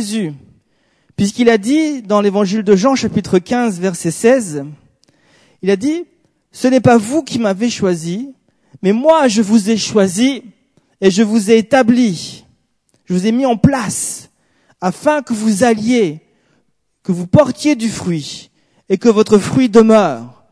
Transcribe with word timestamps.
Jésus, 0.00 0.32
puisqu'il 1.14 1.50
a 1.50 1.58
dit 1.58 2.00
dans 2.00 2.22
l'évangile 2.22 2.62
de 2.62 2.74
Jean 2.74 2.94
chapitre 2.94 3.38
15 3.38 3.80
verset 3.80 4.10
16, 4.10 4.64
il 5.60 5.70
a 5.70 5.76
dit, 5.76 6.06
ce 6.52 6.68
n'est 6.68 6.80
pas 6.80 6.96
vous 6.96 7.22
qui 7.22 7.38
m'avez 7.38 7.68
choisi, 7.68 8.32
mais 8.80 8.94
moi 8.94 9.28
je 9.28 9.42
vous 9.42 9.68
ai 9.68 9.76
choisi 9.76 10.42
et 11.02 11.10
je 11.10 11.22
vous 11.22 11.50
ai 11.50 11.58
établi, 11.58 12.46
je 13.04 13.12
vous 13.12 13.26
ai 13.26 13.30
mis 13.30 13.44
en 13.44 13.58
place 13.58 14.30
afin 14.80 15.20
que 15.20 15.34
vous 15.34 15.64
alliez, 15.64 16.20
que 17.02 17.12
vous 17.12 17.26
portiez 17.26 17.76
du 17.76 17.90
fruit 17.90 18.50
et 18.88 18.96
que 18.96 19.10
votre 19.10 19.36
fruit 19.36 19.68
demeure, 19.68 20.44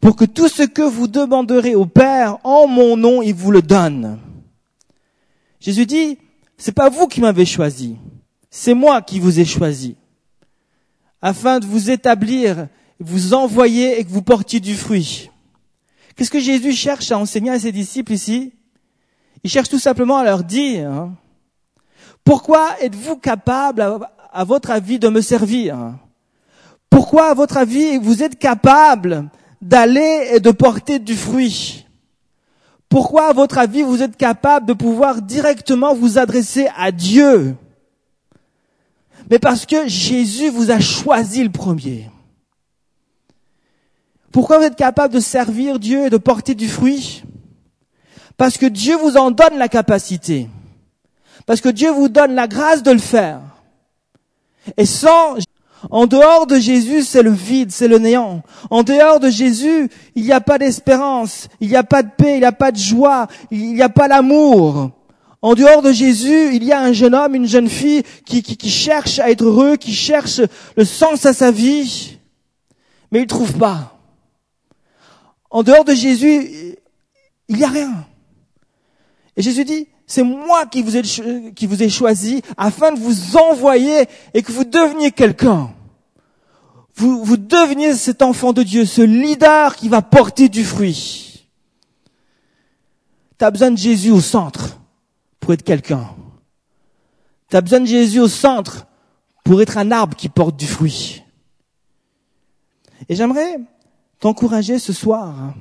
pour 0.00 0.16
que 0.16 0.24
tout 0.24 0.48
ce 0.48 0.64
que 0.64 0.82
vous 0.82 1.06
demanderez 1.06 1.76
au 1.76 1.86
Père 1.86 2.38
en 2.42 2.66
mon 2.66 2.96
nom, 2.96 3.22
il 3.22 3.34
vous 3.34 3.52
le 3.52 3.62
donne. 3.62 4.18
Jésus 5.60 5.86
dit, 5.86 6.18
c'est 6.58 6.74
pas 6.74 6.88
vous 6.88 7.06
qui 7.06 7.20
m'avez 7.20 7.46
choisi, 7.46 7.98
c'est 8.58 8.72
moi 8.72 9.02
qui 9.02 9.20
vous 9.20 9.38
ai 9.38 9.44
choisi, 9.44 9.96
afin 11.20 11.60
de 11.60 11.66
vous 11.66 11.90
établir, 11.90 12.68
vous 12.98 13.34
envoyer 13.34 14.00
et 14.00 14.04
que 14.04 14.08
vous 14.08 14.22
portiez 14.22 14.60
du 14.60 14.74
fruit. 14.74 15.30
Qu'est-ce 16.16 16.30
que 16.30 16.40
Jésus 16.40 16.72
cherche 16.72 17.12
à 17.12 17.18
enseigner 17.18 17.50
à 17.50 17.58
ses 17.58 17.70
disciples 17.70 18.14
ici? 18.14 18.54
Il 19.44 19.50
cherche 19.50 19.68
tout 19.68 19.78
simplement 19.78 20.16
à 20.16 20.24
leur 20.24 20.42
dire, 20.42 20.90
hein, 20.90 21.14
pourquoi 22.24 22.80
êtes-vous 22.80 23.16
capable, 23.16 23.82
à, 24.32 24.44
votre 24.44 24.70
avis, 24.70 24.98
de 24.98 25.10
me 25.10 25.20
servir? 25.20 25.76
Pourquoi, 26.88 27.32
à 27.32 27.34
votre 27.34 27.58
avis, 27.58 27.98
vous 27.98 28.22
êtes 28.22 28.38
capable 28.38 29.28
d'aller 29.60 30.30
et 30.32 30.40
de 30.40 30.50
porter 30.50 30.98
du 30.98 31.14
fruit? 31.14 31.86
Pourquoi, 32.88 33.28
à 33.28 33.32
votre 33.34 33.58
avis, 33.58 33.82
vous 33.82 34.02
êtes 34.02 34.16
capable 34.16 34.64
de 34.64 34.72
pouvoir 34.72 35.20
directement 35.20 35.94
vous 35.94 36.16
adresser 36.16 36.68
à 36.74 36.90
Dieu? 36.90 37.54
Mais 39.30 39.38
parce 39.38 39.66
que 39.66 39.88
Jésus 39.88 40.50
vous 40.50 40.70
a 40.70 40.80
choisi 40.80 41.42
le 41.42 41.50
premier. 41.50 42.10
Pourquoi 44.32 44.58
vous 44.58 44.64
êtes 44.64 44.76
capable 44.76 45.14
de 45.14 45.20
servir 45.20 45.78
Dieu 45.78 46.06
et 46.06 46.10
de 46.10 46.16
porter 46.16 46.54
du 46.54 46.68
fruit? 46.68 47.24
Parce 48.36 48.58
que 48.58 48.66
Dieu 48.66 48.96
vous 48.96 49.16
en 49.16 49.30
donne 49.30 49.56
la 49.56 49.68
capacité. 49.68 50.48
Parce 51.46 51.60
que 51.60 51.68
Dieu 51.68 51.90
vous 51.90 52.08
donne 52.08 52.34
la 52.34 52.46
grâce 52.46 52.82
de 52.82 52.90
le 52.90 52.98
faire. 52.98 53.40
Et 54.76 54.84
sans 54.84 55.36
en 55.90 56.06
dehors 56.06 56.46
de 56.46 56.58
Jésus, 56.58 57.02
c'est 57.02 57.22
le 57.22 57.30
vide, 57.30 57.70
c'est 57.70 57.88
le 57.88 57.98
néant. 57.98 58.42
En 58.70 58.82
dehors 58.82 59.20
de 59.20 59.30
Jésus, 59.30 59.88
il 60.14 60.24
n'y 60.24 60.32
a 60.32 60.40
pas 60.40 60.58
d'espérance, 60.58 61.48
il 61.60 61.68
n'y 61.68 61.76
a 61.76 61.84
pas 61.84 62.02
de 62.02 62.10
paix, 62.16 62.34
il 62.34 62.40
n'y 62.40 62.44
a 62.44 62.52
pas 62.52 62.72
de 62.72 62.78
joie, 62.78 63.28
il 63.50 63.74
n'y 63.74 63.82
a 63.82 63.88
pas 63.88 64.08
l'amour. 64.08 64.90
En 65.46 65.54
dehors 65.54 65.80
de 65.80 65.92
Jésus, 65.92 66.56
il 66.56 66.64
y 66.64 66.72
a 66.72 66.80
un 66.80 66.92
jeune 66.92 67.14
homme, 67.14 67.36
une 67.36 67.46
jeune 67.46 67.68
fille 67.68 68.02
qui, 68.24 68.68
cherche 68.68 69.20
à 69.20 69.30
être 69.30 69.44
heureux, 69.44 69.76
qui 69.76 69.94
cherche 69.94 70.40
le 70.76 70.84
sens 70.84 71.24
à 71.24 71.32
sa 71.32 71.52
vie, 71.52 72.18
mais 73.12 73.20
il 73.20 73.22
ne 73.22 73.28
trouve 73.28 73.56
pas. 73.56 73.96
En 75.48 75.62
dehors 75.62 75.84
de 75.84 75.94
Jésus, 75.94 76.74
il 77.46 77.56
n'y 77.58 77.62
a 77.62 77.68
rien. 77.68 77.92
Et 79.36 79.42
Jésus 79.42 79.64
dit, 79.64 79.86
c'est 80.04 80.24
moi 80.24 80.66
qui 80.66 80.82
vous, 80.82 80.96
ai, 80.96 81.02
qui 81.54 81.68
vous 81.68 81.80
ai 81.80 81.90
choisi 81.90 82.42
afin 82.56 82.90
de 82.90 82.98
vous 82.98 83.36
envoyer 83.36 84.06
et 84.34 84.42
que 84.42 84.50
vous 84.50 84.64
deveniez 84.64 85.12
quelqu'un 85.12 85.72
vous, 86.96 87.22
vous 87.24 87.36
deveniez 87.36 87.94
cet 87.94 88.22
enfant 88.22 88.52
de 88.52 88.64
Dieu, 88.64 88.84
ce 88.84 89.02
leader 89.02 89.76
qui 89.76 89.88
va 89.88 90.02
porter 90.02 90.48
du 90.48 90.64
fruit. 90.64 91.46
Tu 93.38 93.44
as 93.44 93.50
besoin 93.52 93.70
de 93.70 93.78
Jésus 93.78 94.10
au 94.10 94.20
centre 94.20 94.75
pour 95.46 95.54
être 95.54 95.62
quelqu'un. 95.62 96.08
Tu 97.48 97.56
as 97.56 97.60
besoin 97.60 97.78
de 97.78 97.86
Jésus 97.86 98.18
au 98.18 98.26
centre 98.26 98.88
pour 99.44 99.62
être 99.62 99.78
un 99.78 99.92
arbre 99.92 100.16
qui 100.16 100.28
porte 100.28 100.56
du 100.56 100.66
fruit. 100.66 101.22
Et 103.08 103.14
j'aimerais 103.14 103.60
t'encourager 104.18 104.80
ce 104.80 104.92
soir 104.92 105.54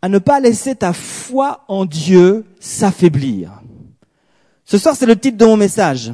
à 0.00 0.08
ne 0.08 0.20
pas 0.20 0.38
laisser 0.38 0.76
ta 0.76 0.92
foi 0.92 1.64
en 1.66 1.86
Dieu 1.86 2.46
s'affaiblir. 2.60 3.60
Ce 4.64 4.78
soir, 4.78 4.94
c'est 4.94 5.06
le 5.06 5.18
titre 5.18 5.38
de 5.38 5.46
mon 5.46 5.56
message 5.56 6.12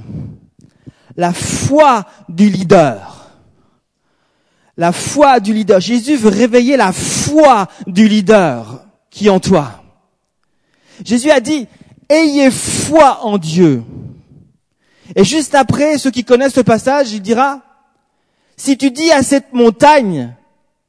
la 1.18 1.34
foi 1.34 2.06
du 2.30 2.48
leader. 2.48 3.28
La 4.78 4.92
foi 4.92 5.38
du 5.38 5.52
leader. 5.52 5.80
Jésus 5.80 6.16
veut 6.16 6.30
réveiller 6.30 6.78
la 6.78 6.92
foi 6.92 7.68
du 7.86 8.08
leader 8.08 8.86
qui 9.10 9.26
est 9.26 9.30
en 9.30 9.40
toi. 9.40 9.82
Jésus 11.04 11.30
a 11.30 11.40
dit, 11.40 11.66
ayez 12.08 12.50
foi 12.50 13.24
en 13.24 13.38
Dieu. 13.38 13.82
Et 15.14 15.24
juste 15.24 15.54
après, 15.54 15.98
ceux 15.98 16.10
qui 16.10 16.24
connaissent 16.24 16.54
ce 16.54 16.60
passage, 16.60 17.12
il 17.12 17.22
dira, 17.22 17.60
si 18.56 18.76
tu 18.76 18.90
dis 18.90 19.10
à 19.12 19.22
cette 19.22 19.52
montagne, 19.52 20.34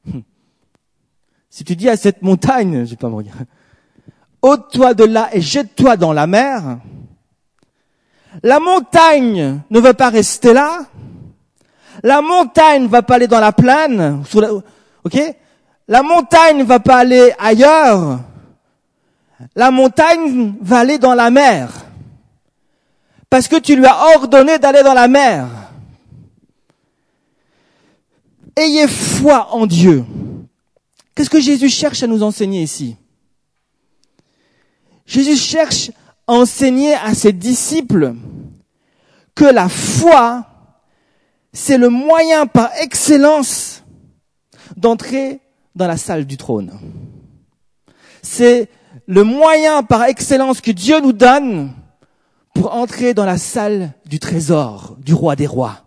si 1.49 1.63
tu 1.63 1.75
dis 1.75 1.89
à 1.89 1.97
cette 1.97 2.21
montagne, 2.21 2.85
je 2.85 2.95
pas 2.95 3.09
mourir, 3.09 3.33
ôte-toi 4.41 4.93
de 4.93 5.03
là 5.03 5.29
et 5.33 5.41
jette-toi 5.41 5.97
dans 5.97 6.13
la 6.13 6.27
mer, 6.27 6.79
la 8.43 8.59
montagne 8.59 9.61
ne 9.69 9.79
va 9.79 9.93
pas 9.93 10.09
rester 10.09 10.53
là. 10.53 10.85
La 12.03 12.21
montagne 12.21 12.83
ne 12.83 12.87
va 12.87 13.01
pas 13.01 13.15
aller 13.15 13.27
dans 13.27 13.39
la 13.39 13.51
plaine. 13.51 14.23
ok? 15.03 15.35
La 15.87 16.03
montagne 16.03 16.57
ne 16.57 16.63
va 16.63 16.79
pas 16.79 16.97
aller 16.97 17.33
ailleurs. 17.39 18.19
La 19.55 19.71
montagne 19.71 20.55
va 20.61 20.79
aller 20.79 20.97
dans 20.97 21.13
la 21.13 21.29
mer. 21.29 21.69
Parce 23.29 23.47
que 23.47 23.57
tu 23.57 23.75
lui 23.75 23.85
as 23.85 24.15
ordonné 24.15 24.57
d'aller 24.57 24.83
dans 24.83 24.93
la 24.93 25.07
mer. 25.07 25.47
Ayez 28.55 28.87
foi 28.87 29.53
en 29.53 29.67
Dieu. 29.67 30.05
Qu'est-ce 31.13 31.29
que 31.29 31.41
Jésus 31.41 31.69
cherche 31.69 32.03
à 32.03 32.07
nous 32.07 32.23
enseigner 32.23 32.61
ici? 32.63 32.95
Jésus 35.05 35.37
cherche 35.37 35.91
enseigner 36.27 36.93
à 36.95 37.13
ses 37.13 37.33
disciples 37.33 38.15
que 39.33 39.45
la 39.45 39.69
foi, 39.69 40.45
c'est 41.53 41.77
le 41.77 41.89
moyen 41.89 42.47
par 42.47 42.71
excellence 42.81 43.83
d'entrer 44.75 45.39
dans 45.75 45.87
la 45.87 45.97
salle 45.97 46.25
du 46.25 46.37
trône. 46.37 46.77
C'est 48.21 48.69
le 49.07 49.23
moyen 49.23 49.83
par 49.83 50.03
excellence 50.03 50.61
que 50.61 50.71
Dieu 50.71 50.99
nous 50.99 51.13
donne 51.13 51.71
pour 52.53 52.73
entrer 52.73 53.13
dans 53.13 53.25
la 53.25 53.37
salle 53.37 53.93
du 54.05 54.19
trésor 54.19 54.97
du 54.99 55.13
roi 55.13 55.35
des 55.35 55.47
rois. 55.47 55.83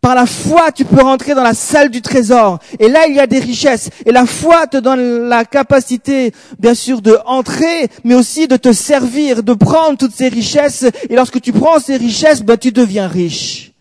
Par 0.00 0.14
la 0.14 0.26
foi, 0.26 0.72
tu 0.72 0.84
peux 0.84 1.02
rentrer 1.02 1.34
dans 1.34 1.42
la 1.42 1.54
salle 1.54 1.90
du 1.90 2.00
trésor. 2.00 2.58
Et 2.78 2.88
là, 2.88 3.06
il 3.08 3.16
y 3.16 3.20
a 3.20 3.26
des 3.26 3.38
richesses. 3.38 3.90
Et 4.04 4.12
la 4.12 4.24
foi 4.24 4.66
te 4.66 4.76
donne 4.76 5.28
la 5.28 5.44
capacité, 5.44 6.32
bien 6.58 6.74
sûr, 6.74 7.02
de 7.02 7.18
entrer, 7.26 7.88
mais 8.04 8.14
aussi 8.14 8.46
de 8.46 8.56
te 8.56 8.72
servir, 8.72 9.42
de 9.42 9.54
prendre 9.54 9.98
toutes 9.98 10.14
ces 10.14 10.28
richesses. 10.28 10.84
Et 11.10 11.16
lorsque 11.16 11.40
tu 11.40 11.52
prends 11.52 11.80
ces 11.80 11.96
richesses, 11.96 12.42
ben, 12.42 12.56
tu 12.56 12.72
deviens 12.72 13.08
riche. 13.08 13.72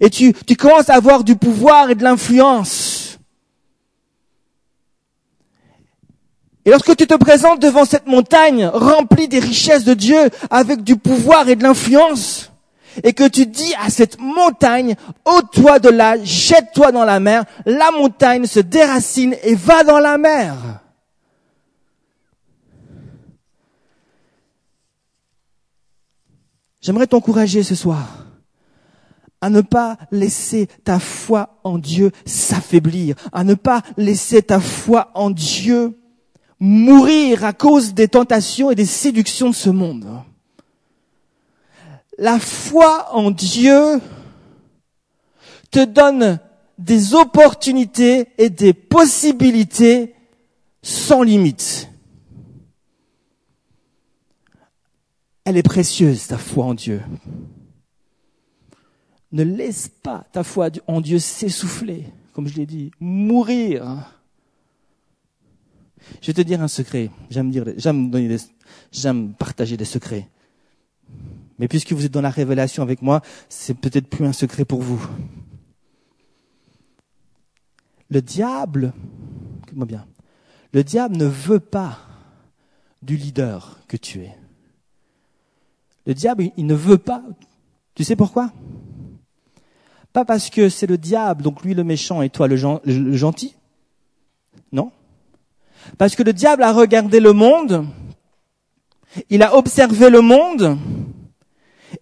Et 0.00 0.10
tu, 0.10 0.32
tu 0.32 0.56
commences 0.56 0.88
à 0.88 0.94
avoir 0.94 1.22
du 1.22 1.36
pouvoir 1.36 1.90
et 1.90 1.94
de 1.94 2.02
l'influence. 2.02 2.93
Et 6.64 6.70
lorsque 6.70 6.96
tu 6.96 7.06
te 7.06 7.14
présentes 7.14 7.60
devant 7.60 7.84
cette 7.84 8.06
montagne 8.06 8.66
remplie 8.66 9.28
des 9.28 9.38
richesses 9.38 9.84
de 9.84 9.94
Dieu, 9.94 10.30
avec 10.50 10.82
du 10.82 10.96
pouvoir 10.96 11.48
et 11.48 11.56
de 11.56 11.62
l'influence, 11.62 12.50
et 13.02 13.12
que 13.12 13.28
tu 13.28 13.46
dis 13.46 13.74
à 13.80 13.90
cette 13.90 14.18
montagne, 14.18 14.94
ôte-toi 15.24 15.78
de 15.78 15.90
là, 15.90 16.16
jette-toi 16.22 16.92
dans 16.92 17.04
la 17.04 17.20
mer, 17.20 17.44
la 17.66 17.90
montagne 17.90 18.46
se 18.46 18.60
déracine 18.60 19.36
et 19.42 19.54
va 19.54 19.84
dans 19.84 19.98
la 19.98 20.16
mer. 20.16 20.54
J'aimerais 26.80 27.06
t'encourager 27.06 27.62
ce 27.62 27.74
soir 27.74 28.24
à 29.40 29.50
ne 29.50 29.60
pas 29.60 29.98
laisser 30.10 30.68
ta 30.84 30.98
foi 30.98 31.60
en 31.64 31.76
Dieu 31.76 32.12
s'affaiblir, 32.24 33.14
à 33.30 33.44
ne 33.44 33.52
pas 33.52 33.82
laisser 33.98 34.40
ta 34.40 34.58
foi 34.58 35.10
en 35.14 35.28
Dieu 35.28 35.98
mourir 36.60 37.44
à 37.44 37.52
cause 37.52 37.94
des 37.94 38.08
tentations 38.08 38.70
et 38.70 38.74
des 38.74 38.86
séductions 38.86 39.50
de 39.50 39.54
ce 39.54 39.70
monde 39.70 40.24
la 42.18 42.38
foi 42.38 43.14
en 43.14 43.30
Dieu 43.30 44.00
te 45.70 45.84
donne 45.84 46.40
des 46.78 47.14
opportunités 47.14 48.28
et 48.38 48.50
des 48.50 48.72
possibilités 48.72 50.14
sans 50.82 51.22
limite. 51.22 51.88
Elle 55.44 55.56
est 55.56 55.62
précieuse, 55.62 56.26
ta 56.26 56.38
foi 56.38 56.64
en 56.64 56.74
Dieu. 56.74 57.02
Ne 59.32 59.42
laisse 59.42 59.88
pas 59.88 60.24
ta 60.32 60.44
foi 60.44 60.68
en 60.86 61.00
Dieu 61.00 61.18
s'essouffler, 61.18 62.06
comme 62.32 62.46
je 62.46 62.54
l'ai 62.54 62.66
dit, 62.66 62.92
mourir. 63.00 64.10
Je 66.20 66.26
vais 66.28 66.32
te 66.32 66.40
dire 66.40 66.62
un 66.62 66.68
secret. 66.68 67.10
J'aime 67.30 67.50
dire, 67.50 67.64
donner 67.64 68.36
j'aime 68.92 69.34
partager 69.34 69.76
des 69.76 69.84
secrets 69.84 70.28
Mais 71.58 71.68
puisque 71.68 71.92
vous 71.92 72.04
êtes 72.04 72.12
dans 72.12 72.20
la 72.20 72.30
révélation 72.30 72.82
avec 72.82 73.02
moi, 73.02 73.22
c'est 73.48 73.74
peut-être 73.74 74.08
plus 74.08 74.26
un 74.26 74.32
secret 74.32 74.64
pour 74.64 74.82
vous. 74.82 75.04
Le 78.10 78.22
diable, 78.22 78.92
écoute-moi 79.62 79.86
bien, 79.86 80.06
le 80.72 80.84
diable 80.84 81.16
ne 81.16 81.24
veut 81.24 81.60
pas 81.60 81.98
du 83.02 83.16
leader 83.16 83.78
que 83.88 83.96
tu 83.96 84.20
es. 84.20 84.34
Le 86.06 86.14
diable, 86.14 86.50
il 86.56 86.66
ne 86.66 86.74
veut 86.74 86.98
pas. 86.98 87.22
Tu 87.94 88.04
sais 88.04 88.16
pourquoi? 88.16 88.52
Pas 90.12 90.24
parce 90.24 90.50
que 90.50 90.68
c'est 90.68 90.86
le 90.86 90.98
diable, 90.98 91.42
donc 91.42 91.62
lui 91.62 91.74
le 91.74 91.82
méchant 91.84 92.22
et 92.22 92.30
toi 92.30 92.46
le, 92.46 92.56
gentil? 92.56 93.56
Non. 94.72 94.92
Parce 95.98 96.16
que 96.16 96.22
le 96.22 96.32
diable 96.32 96.62
a 96.62 96.72
regardé 96.72 97.20
le 97.20 97.32
monde, 97.32 97.86
il 99.30 99.42
a 99.42 99.56
observé 99.56 100.10
le 100.10 100.20
monde, 100.20 100.78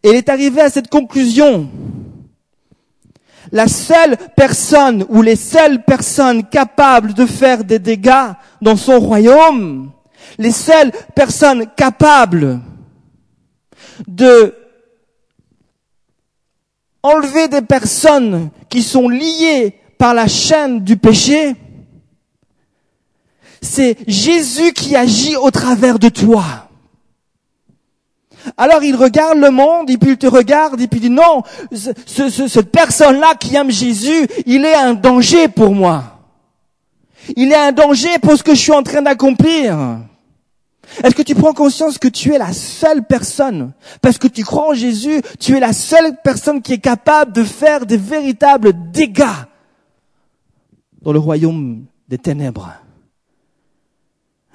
et 0.02 0.10
il 0.10 0.16
est 0.16 0.28
arrivé 0.28 0.60
à 0.60 0.70
cette 0.70 0.88
conclusion. 0.88 1.68
La 3.50 3.68
seule 3.68 4.16
personne 4.36 5.04
ou 5.08 5.20
les 5.20 5.36
seules 5.36 5.84
personnes 5.84 6.48
capables 6.48 7.12
de 7.12 7.26
faire 7.26 7.64
des 7.64 7.78
dégâts 7.78 8.32
dans 8.62 8.76
son 8.76 8.98
royaume, 8.98 9.92
les 10.38 10.52
seules 10.52 10.92
personnes 11.14 11.66
capables 11.76 12.60
de 14.06 14.54
enlever 17.02 17.48
des 17.48 17.62
personnes 17.62 18.50
qui 18.68 18.82
sont 18.82 19.08
liées 19.08 19.74
par 19.98 20.14
la 20.14 20.28
chaîne 20.28 20.80
du 20.80 20.96
péché, 20.96 21.54
c'est 23.62 23.96
Jésus 24.06 24.72
qui 24.72 24.96
agit 24.96 25.36
au 25.36 25.50
travers 25.50 25.98
de 25.98 26.08
toi. 26.08 26.44
Alors 28.56 28.82
il 28.82 28.96
regarde 28.96 29.38
le 29.38 29.50
monde, 29.50 29.88
et 29.88 29.96
puis 29.96 30.10
il 30.10 30.18
te 30.18 30.26
regarde, 30.26 30.80
et 30.80 30.88
puis 30.88 30.98
il 30.98 31.02
dit 31.02 31.10
non, 31.10 31.42
cette 31.72 32.72
personne-là 32.72 33.34
qui 33.38 33.54
aime 33.54 33.70
Jésus, 33.70 34.26
il 34.46 34.64
est 34.64 34.74
un 34.74 34.94
danger 34.94 35.48
pour 35.48 35.74
moi. 35.74 36.18
Il 37.36 37.52
est 37.52 37.56
un 37.56 37.70
danger 37.70 38.18
pour 38.20 38.36
ce 38.36 38.42
que 38.42 38.54
je 38.54 38.60
suis 38.60 38.72
en 38.72 38.82
train 38.82 39.00
d'accomplir. 39.00 40.00
Est-ce 41.04 41.14
que 41.14 41.22
tu 41.22 41.36
prends 41.36 41.52
conscience 41.52 41.98
que 41.98 42.08
tu 42.08 42.34
es 42.34 42.38
la 42.38 42.52
seule 42.52 43.04
personne, 43.04 43.72
parce 44.02 44.18
que 44.18 44.26
tu 44.26 44.44
crois 44.44 44.70
en 44.70 44.74
Jésus, 44.74 45.22
tu 45.38 45.56
es 45.56 45.60
la 45.60 45.72
seule 45.72 46.16
personne 46.22 46.60
qui 46.60 46.74
est 46.74 46.78
capable 46.78 47.32
de 47.32 47.44
faire 47.44 47.86
des 47.86 47.96
véritables 47.96 48.72
dégâts 48.90 49.22
dans 51.00 51.12
le 51.12 51.20
royaume 51.20 51.84
des 52.08 52.18
ténèbres. 52.18 52.72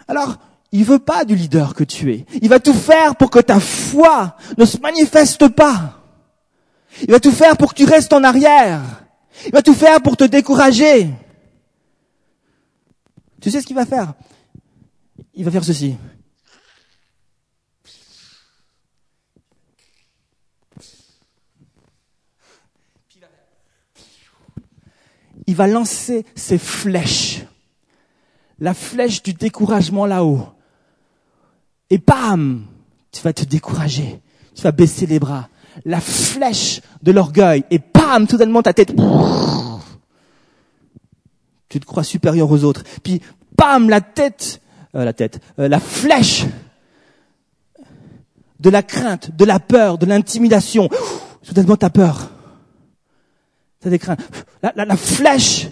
Alors, 0.07 0.37
il 0.71 0.83
veut 0.83 0.99
pas 0.99 1.25
du 1.25 1.35
leader 1.35 1.73
que 1.73 1.83
tu 1.83 2.13
es. 2.13 2.25
Il 2.41 2.49
va 2.49 2.59
tout 2.59 2.73
faire 2.73 3.15
pour 3.15 3.29
que 3.29 3.39
ta 3.39 3.59
foi 3.59 4.35
ne 4.57 4.65
se 4.65 4.77
manifeste 4.77 5.47
pas. 5.49 6.01
Il 7.01 7.11
va 7.11 7.19
tout 7.19 7.31
faire 7.31 7.57
pour 7.57 7.73
que 7.73 7.77
tu 7.77 7.85
restes 7.85 8.13
en 8.13 8.23
arrière. 8.23 8.81
Il 9.45 9.51
va 9.51 9.61
tout 9.61 9.73
faire 9.73 10.01
pour 10.01 10.17
te 10.17 10.23
décourager. 10.23 11.09
Tu 13.39 13.51
sais 13.51 13.61
ce 13.61 13.67
qu'il 13.67 13.75
va 13.75 13.85
faire? 13.85 14.13
Il 15.33 15.45
va 15.45 15.51
faire 15.51 15.63
ceci. 15.63 15.95
Il 25.49 25.55
va 25.55 25.67
lancer 25.67 26.25
ses 26.35 26.57
flèches. 26.57 27.45
La 28.59 28.73
flèche 28.73 29.21
du 29.23 29.33
découragement 29.33 30.05
là-haut. 30.05 30.47
Et 31.89 31.97
bam, 31.97 32.65
tu 33.11 33.21
vas 33.21 33.33
te 33.33 33.45
décourager. 33.45 34.19
Tu 34.55 34.61
vas 34.61 34.71
baisser 34.71 35.05
les 35.05 35.19
bras. 35.19 35.49
La 35.85 36.01
flèche 36.01 36.81
de 37.03 37.11
l'orgueil. 37.11 37.63
Et 37.69 37.79
bam, 37.79 38.27
tout 38.27 38.37
ta 38.37 38.73
tête. 38.73 38.93
Tu 41.69 41.79
te 41.79 41.85
crois 41.85 42.03
supérieur 42.03 42.49
aux 42.49 42.63
autres. 42.63 42.83
Puis 43.03 43.21
bam, 43.55 43.89
la 43.89 44.01
tête, 44.01 44.61
euh, 44.95 45.05
la 45.05 45.13
tête, 45.13 45.39
euh, 45.59 45.67
la 45.67 45.79
flèche 45.79 46.45
de 48.59 48.69
la 48.69 48.81
crainte, 48.81 49.35
de 49.35 49.45
la 49.45 49.59
peur, 49.59 49.97
de 49.97 50.05
l'intimidation. 50.05 50.89
Soudainement, 51.43 51.77
t'as 51.77 51.89
peur. 51.89 52.31
T'as 53.79 53.89
des 53.89 53.99
craintes. 53.99 54.21
La, 54.63 54.73
la, 54.75 54.85
la 54.85 54.97
flèche 54.97 55.67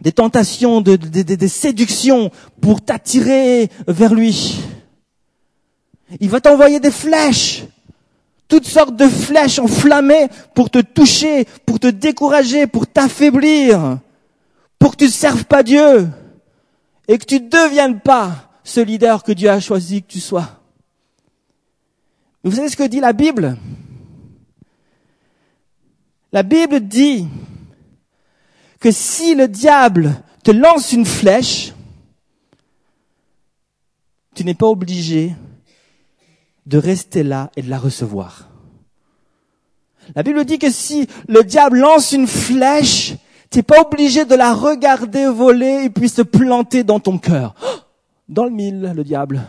des 0.00 0.12
tentations, 0.12 0.80
de, 0.80 0.96
des 0.96 1.48
séductions 1.48 2.30
pour 2.60 2.80
t'attirer 2.80 3.68
vers 3.86 4.14
lui. 4.14 4.60
Il 6.20 6.28
va 6.28 6.40
t'envoyer 6.40 6.80
des 6.80 6.90
flèches, 6.90 7.64
toutes 8.48 8.66
sortes 8.66 8.96
de 8.96 9.06
flèches 9.06 9.58
enflammées 9.58 10.28
pour 10.54 10.70
te 10.70 10.80
toucher, 10.80 11.46
pour 11.66 11.78
te 11.78 11.86
décourager, 11.86 12.66
pour 12.66 12.86
t'affaiblir, 12.86 13.98
pour 14.78 14.92
que 14.92 14.96
tu 14.96 15.04
ne 15.04 15.10
serves 15.10 15.44
pas 15.44 15.62
Dieu 15.62 16.08
et 17.08 17.18
que 17.18 17.24
tu 17.24 17.40
ne 17.40 17.48
deviennes 17.48 18.00
pas 18.00 18.50
ce 18.64 18.80
leader 18.80 19.22
que 19.22 19.32
Dieu 19.32 19.48
a 19.50 19.60
choisi 19.60 20.02
que 20.02 20.08
tu 20.08 20.20
sois. 20.20 20.60
vous 22.44 22.52
savez 22.52 22.68
ce 22.68 22.76
que 22.76 22.86
dit 22.86 23.00
la 23.00 23.12
Bible? 23.12 23.56
La 26.32 26.42
Bible 26.42 26.80
dit 26.80 27.28
que 28.82 28.90
si 28.90 29.36
le 29.36 29.46
diable 29.46 30.12
te 30.42 30.50
lance 30.50 30.92
une 30.92 31.06
flèche, 31.06 31.72
tu 34.34 34.42
n'es 34.42 34.54
pas 34.54 34.66
obligé 34.66 35.36
de 36.66 36.78
rester 36.78 37.22
là 37.22 37.52
et 37.54 37.62
de 37.62 37.70
la 37.70 37.78
recevoir. 37.78 38.48
La 40.16 40.24
Bible 40.24 40.44
dit 40.44 40.58
que 40.58 40.68
si 40.68 41.06
le 41.28 41.44
diable 41.44 41.78
lance 41.78 42.10
une 42.10 42.26
flèche, 42.26 43.14
tu 43.50 43.58
n'es 43.58 43.62
pas 43.62 43.82
obligé 43.82 44.24
de 44.24 44.34
la 44.34 44.52
regarder 44.52 45.26
voler 45.26 45.84
et 45.84 45.90
puis 45.90 46.08
se 46.08 46.22
planter 46.22 46.82
dans 46.82 46.98
ton 46.98 47.18
cœur. 47.18 47.54
Dans 48.28 48.46
le 48.46 48.50
mille, 48.50 48.92
le 48.96 49.04
diable. 49.04 49.42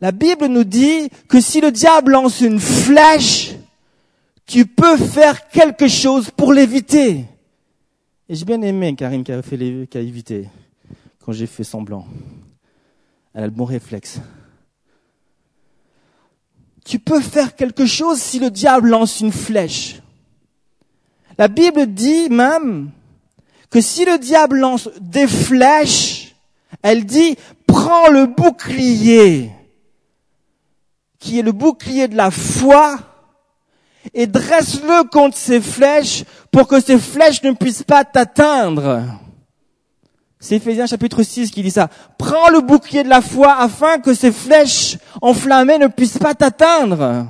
La 0.00 0.10
Bible 0.10 0.46
nous 0.46 0.64
dit 0.64 1.10
que 1.28 1.38
si 1.38 1.60
le 1.60 1.70
diable 1.70 2.12
lance 2.12 2.40
une 2.40 2.60
flèche, 2.60 3.56
tu 4.52 4.66
peux 4.66 4.98
faire 4.98 5.48
quelque 5.48 5.88
chose 5.88 6.30
pour 6.30 6.52
l'éviter. 6.52 7.24
Et 8.28 8.34
j'ai 8.34 8.44
bien 8.44 8.60
aimé 8.60 8.94
Karine 8.94 9.24
qui 9.24 9.32
a, 9.32 9.40
qui 9.40 9.96
a 9.96 10.00
évité 10.00 10.46
quand 11.24 11.32
j'ai 11.32 11.46
fait 11.46 11.64
semblant. 11.64 12.06
Elle 13.32 13.44
a 13.44 13.46
le 13.46 13.50
bon 13.50 13.64
réflexe. 13.64 14.20
Tu 16.84 16.98
peux 16.98 17.22
faire 17.22 17.56
quelque 17.56 17.86
chose 17.86 18.20
si 18.20 18.40
le 18.40 18.50
diable 18.50 18.90
lance 18.90 19.20
une 19.20 19.32
flèche. 19.32 20.02
La 21.38 21.48
Bible 21.48 21.86
dit 21.86 22.28
même 22.28 22.90
que 23.70 23.80
si 23.80 24.04
le 24.04 24.18
diable 24.18 24.58
lance 24.58 24.90
des 25.00 25.28
flèches, 25.28 26.36
elle 26.82 27.06
dit, 27.06 27.36
prends 27.66 28.10
le 28.10 28.26
bouclier, 28.26 29.50
qui 31.18 31.38
est 31.38 31.42
le 31.42 31.52
bouclier 31.52 32.06
de 32.06 32.16
la 32.16 32.30
foi, 32.30 32.98
et 34.14 34.26
dresse-le 34.26 35.08
contre 35.08 35.36
ces 35.36 35.60
flèches 35.60 36.24
pour 36.50 36.66
que 36.68 36.80
ces 36.80 36.98
flèches 36.98 37.42
ne 37.42 37.52
puissent 37.52 37.82
pas 37.82 38.04
t'atteindre. 38.04 39.02
C'est 40.38 40.56
Ephésiens 40.56 40.86
chapitre 40.86 41.22
6 41.22 41.50
qui 41.52 41.62
dit 41.62 41.70
ça. 41.70 41.88
Prends 42.18 42.50
le 42.50 42.60
bouclier 42.60 43.04
de 43.04 43.08
la 43.08 43.20
foi 43.20 43.54
afin 43.58 43.98
que 43.98 44.12
ces 44.12 44.32
flèches 44.32 44.98
enflammées 45.20 45.78
ne 45.78 45.86
puissent 45.86 46.18
pas 46.18 46.34
t'atteindre. 46.34 47.26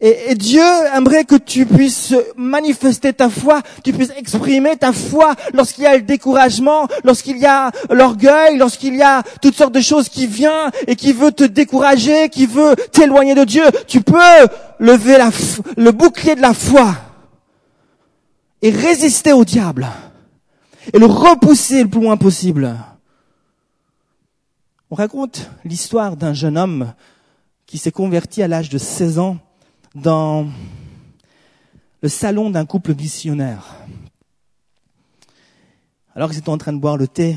Et, 0.00 0.34
Dieu 0.34 0.62
aimerait 0.94 1.24
que 1.24 1.34
tu 1.34 1.66
puisses 1.66 2.14
manifester 2.36 3.12
ta 3.12 3.28
foi, 3.28 3.62
tu 3.82 3.92
puisses 3.92 4.12
exprimer 4.16 4.76
ta 4.76 4.92
foi 4.92 5.34
lorsqu'il 5.52 5.84
y 5.84 5.86
a 5.86 5.96
le 5.96 6.02
découragement, 6.02 6.86
lorsqu'il 7.04 7.38
y 7.38 7.46
a 7.46 7.70
l'orgueil, 7.90 8.56
lorsqu'il 8.56 8.94
y 8.94 9.02
a 9.02 9.22
toutes 9.42 9.56
sortes 9.56 9.74
de 9.74 9.80
choses 9.80 10.08
qui 10.08 10.26
viennent 10.26 10.70
et 10.86 10.96
qui 10.96 11.12
veut 11.12 11.32
te 11.32 11.44
décourager, 11.44 12.28
qui 12.28 12.46
veut 12.46 12.76
t'éloigner 12.92 13.34
de 13.34 13.44
Dieu. 13.44 13.64
Tu 13.88 14.00
peux 14.00 14.18
lever 14.78 15.18
le 15.76 15.90
bouclier 15.90 16.34
de 16.34 16.42
la 16.42 16.54
foi 16.54 16.94
et 18.62 18.70
résister 18.70 19.32
au 19.32 19.44
diable 19.44 19.88
et 20.92 20.98
le 20.98 21.06
repousser 21.06 21.82
le 21.82 21.88
plus 21.88 22.00
loin 22.00 22.16
possible. 22.16 22.76
On 24.90 24.94
raconte 24.94 25.50
l'histoire 25.64 26.16
d'un 26.16 26.34
jeune 26.34 26.58
homme 26.58 26.94
qui 27.66 27.78
s'est 27.78 27.92
converti 27.92 28.42
à 28.42 28.48
l'âge 28.48 28.68
de 28.68 28.78
16 28.78 29.18
ans 29.20 29.38
dans 29.94 30.48
le 32.02 32.08
salon 32.08 32.50
d'un 32.50 32.64
couple 32.64 32.94
missionnaire. 32.94 33.76
Alors 36.14 36.30
qu'ils 36.30 36.38
étaient 36.38 36.48
en 36.48 36.58
train 36.58 36.72
de 36.72 36.78
boire 36.78 36.96
le 36.96 37.08
thé, 37.08 37.36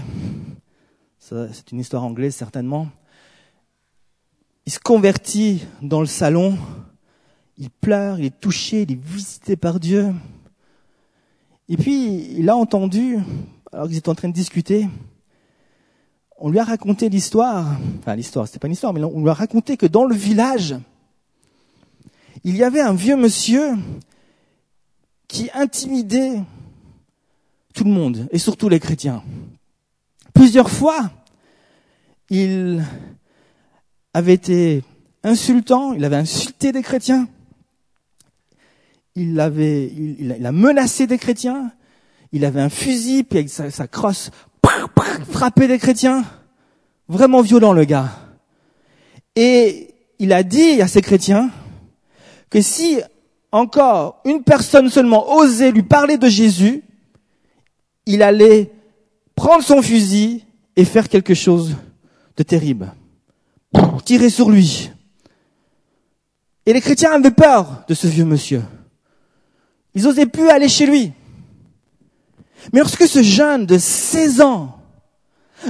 c'est 1.20 1.72
une 1.72 1.80
histoire 1.80 2.04
anglaise 2.04 2.36
certainement, 2.36 2.88
il 4.66 4.72
se 4.72 4.80
convertit 4.80 5.66
dans 5.82 6.00
le 6.00 6.06
salon, 6.06 6.58
il 7.58 7.70
pleure, 7.70 8.20
il 8.20 8.26
est 8.26 8.40
touché, 8.40 8.84
il 8.84 8.92
est 8.92 9.04
visité 9.04 9.56
par 9.56 9.80
Dieu. 9.80 10.14
Et 11.70 11.78
puis, 11.78 12.34
il 12.38 12.50
a 12.50 12.56
entendu, 12.56 13.18
alors 13.72 13.88
qu'ils 13.88 13.98
étaient 13.98 14.10
en 14.10 14.16
train 14.16 14.30
de 14.30 14.34
discuter, 14.34 14.88
on 16.38 16.50
lui 16.50 16.60
a 16.60 16.64
raconté 16.64 17.10
l'histoire, 17.10 17.78
enfin 18.00 18.16
l'histoire, 18.16 18.48
c'était 18.48 18.60
pas 18.60 18.68
une 18.68 18.74
histoire, 18.74 18.94
mais 18.94 19.04
on 19.04 19.22
lui 19.22 19.30
a 19.30 19.34
raconté 19.34 19.78
que 19.78 19.86
dans 19.86 20.06
le 20.06 20.16
village, 20.16 20.76
il 22.44 22.58
y 22.58 22.64
avait 22.64 22.82
un 22.82 22.94
vieux 22.94 23.16
monsieur 23.16 23.76
qui 25.28 25.50
intimidait 25.54 26.42
tout 27.74 27.84
le 27.84 27.90
monde, 27.90 28.28
et 28.32 28.38
surtout 28.38 28.70
les 28.70 28.80
chrétiens. 28.80 29.24
Plusieurs 30.34 30.70
fois, 30.70 31.12
il 32.30 32.84
avait 34.14 34.34
été 34.34 34.84
insultant, 35.24 35.94
il 35.94 36.06
avait 36.06 36.18
insulté 36.18 36.72
des 36.72 36.84
chrétiens, 36.84 37.28
il 39.16 39.40
avait, 39.40 39.88
il, 39.88 40.46
a 40.46 40.52
menacé 40.52 41.08
des 41.08 41.18
chrétiens, 41.18 41.72
il 42.32 42.46
avait 42.46 42.62
un 42.62 42.70
fusil, 42.70 43.24
puis 43.24 43.40
avec 43.40 43.50
sa, 43.50 43.88
crosse, 43.88 44.32
frappé 45.32 45.68
des 45.68 45.78
chrétiens. 45.78 46.24
Vraiment 47.08 47.42
violent, 47.42 47.74
le 47.74 47.84
gars. 47.84 48.12
Et 49.36 49.94
il 50.20 50.32
a 50.34 50.42
dit 50.42 50.82
à 50.82 50.88
ces 50.88 51.02
chrétiens 51.02 51.52
que 52.54 52.62
si 52.62 53.00
encore 53.52 54.22
une 54.26 54.44
personne 54.44 54.88
seulement 54.88 55.38
osait 55.38 55.72
lui 55.72 55.82
parler 55.82 56.20
de 56.20 56.30
Jésus, 56.30 56.84
il 58.06 58.22
allait 58.22 58.72
prendre 59.34 59.64
son 59.64 59.82
fusil 59.82 60.46
et 60.76 60.86
faire 60.86 61.10
quelque 61.10 61.34
chose 61.34 61.76
de 62.38 62.44
terrible. 62.44 62.94
Tirer 64.06 64.30
sur 64.30 64.52
lui. 64.52 64.92
Et 66.68 66.74
les 66.74 66.82
chrétiens 66.82 67.14
avaient 67.14 67.32
peur 67.32 67.86
de 67.88 67.96
ce 67.96 68.06
vieux 68.06 68.24
monsieur. 68.24 68.62
Ils 69.96 70.08
osaient 70.08 70.28
plus 70.28 70.50
aller 70.50 70.70
chez 70.70 70.86
lui. 70.86 71.12
Mais 72.72 72.82
lorsque 72.82 73.08
ce 73.08 73.24
jeune 73.24 73.66
de 73.66 73.80
16 73.80 74.42
ans 74.42 74.78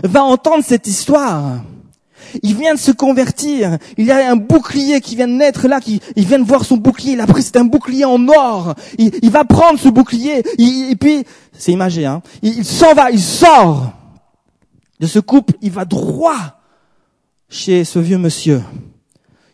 va 0.03 0.21
entendre 0.21 0.65
cette 0.65 0.87
histoire, 0.87 1.63
il 2.41 2.55
vient 2.55 2.73
de 2.73 2.79
se 2.79 2.91
convertir. 2.91 3.77
Il 3.97 4.05
y 4.05 4.11
a 4.11 4.31
un 4.31 4.35
bouclier 4.35 5.01
qui 5.01 5.15
vient 5.15 5.27
de 5.27 5.33
naître 5.33 5.67
là, 5.67 5.79
qui, 5.79 6.01
il 6.15 6.25
vient 6.25 6.39
de 6.39 6.45
voir 6.45 6.65
son 6.65 6.77
bouclier. 6.77 7.13
Il 7.13 7.21
a 7.21 7.27
pris, 7.27 7.43
c'est 7.43 7.57
un 7.57 7.65
bouclier 7.65 8.05
en 8.05 8.27
or. 8.27 8.75
Il, 8.97 9.29
va 9.29 9.43
prendre 9.45 9.79
ce 9.79 9.89
bouclier. 9.89 10.43
et 10.57 10.95
puis, 10.95 11.23
c'est 11.53 11.71
imagé, 11.71 12.05
hein. 12.05 12.21
Il, 12.41 12.65
s'en 12.65 12.93
va, 12.93 13.11
il 13.11 13.21
sort 13.21 13.93
de 14.99 15.07
ce 15.07 15.19
couple. 15.19 15.53
Il 15.61 15.71
va 15.71 15.85
droit 15.85 16.59
chez 17.49 17.83
ce 17.83 17.99
vieux 17.99 18.17
monsieur. 18.17 18.61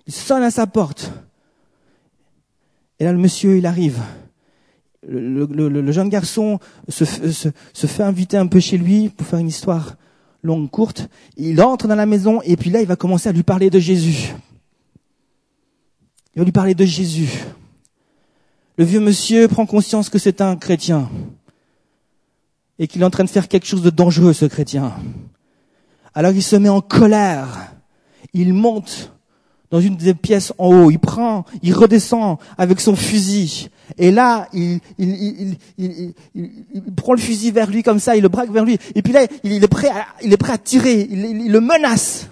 Il 0.07 0.13
sonne 0.13 0.43
à 0.43 0.51
sa 0.51 0.67
porte. 0.67 1.11
Et 2.99 3.03
là, 3.03 3.11
le 3.11 3.19
monsieur, 3.19 3.57
il 3.57 3.65
arrive. 3.65 3.99
Le, 5.07 5.91
jeune 5.91 6.09
garçon 6.09 6.59
se 6.89 7.05
fait 7.87 8.03
inviter 8.03 8.37
un 8.37 8.47
peu 8.47 8.59
chez 8.59 8.77
lui 8.77 9.09
pour 9.09 9.25
faire 9.25 9.39
une 9.39 9.47
histoire 9.47 9.95
longue, 10.41 10.69
courte, 10.69 11.09
il 11.37 11.61
entre 11.61 11.87
dans 11.87 11.95
la 11.95 12.05
maison 12.05 12.41
et 12.43 12.55
puis 12.55 12.69
là, 12.69 12.81
il 12.81 12.87
va 12.87 12.95
commencer 12.95 13.29
à 13.29 13.31
lui 13.31 13.43
parler 13.43 13.69
de 13.69 13.79
Jésus. 13.79 14.33
Il 16.35 16.39
va 16.39 16.45
lui 16.45 16.51
parler 16.51 16.75
de 16.75 16.85
Jésus. 16.85 17.29
Le 18.77 18.85
vieux 18.85 18.99
monsieur 19.01 19.47
prend 19.47 19.65
conscience 19.65 20.09
que 20.09 20.17
c'est 20.19 20.41
un 20.41 20.55
chrétien 20.55 21.09
et 22.77 22.87
qu'il 22.87 23.01
est 23.01 23.05
en 23.05 23.09
train 23.09 23.25
de 23.25 23.29
faire 23.29 23.47
quelque 23.47 23.65
chose 23.65 23.81
de 23.81 23.89
dangereux, 23.89 24.33
ce 24.33 24.45
chrétien. 24.45 24.93
Alors 26.13 26.31
il 26.31 26.43
se 26.43 26.55
met 26.55 26.69
en 26.69 26.81
colère. 26.81 27.73
Il 28.33 28.53
monte 28.53 29.11
dans 29.71 29.81
une 29.81 29.97
des 29.97 30.13
pièces 30.13 30.53
en 30.57 30.67
haut. 30.67 30.91
Il 30.91 30.99
prend, 30.99 31.45
il 31.61 31.73
redescend 31.73 32.37
avec 32.57 32.79
son 32.79 32.95
fusil. 32.95 33.69
Et 33.99 34.11
là, 34.11 34.47
il, 34.53 34.79
prend 36.95 37.13
le 37.13 37.19
fusil 37.19 37.51
vers 37.51 37.69
lui 37.69 37.83
comme 37.83 37.99
ça, 37.99 38.15
il 38.15 38.23
le 38.23 38.29
braque 38.29 38.49
vers 38.49 38.63
lui. 38.63 38.79
Et 38.95 39.01
puis 39.01 39.11
là, 39.11 39.27
il 39.43 39.61
est 39.61 39.67
prêt 39.67 39.89
à, 39.89 40.07
il 40.23 40.31
est 40.31 40.37
prêt 40.37 40.53
à 40.53 40.57
tirer. 40.57 41.01
Il, 41.01 41.51
le 41.51 41.59
menace. 41.59 42.29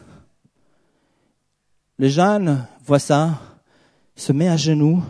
Le 2.00 2.08
jeune 2.08 2.66
voit 2.86 3.00
ça, 3.00 3.42
se 4.16 4.32
met 4.32 4.48
à 4.48 4.56
genoux 4.56 5.04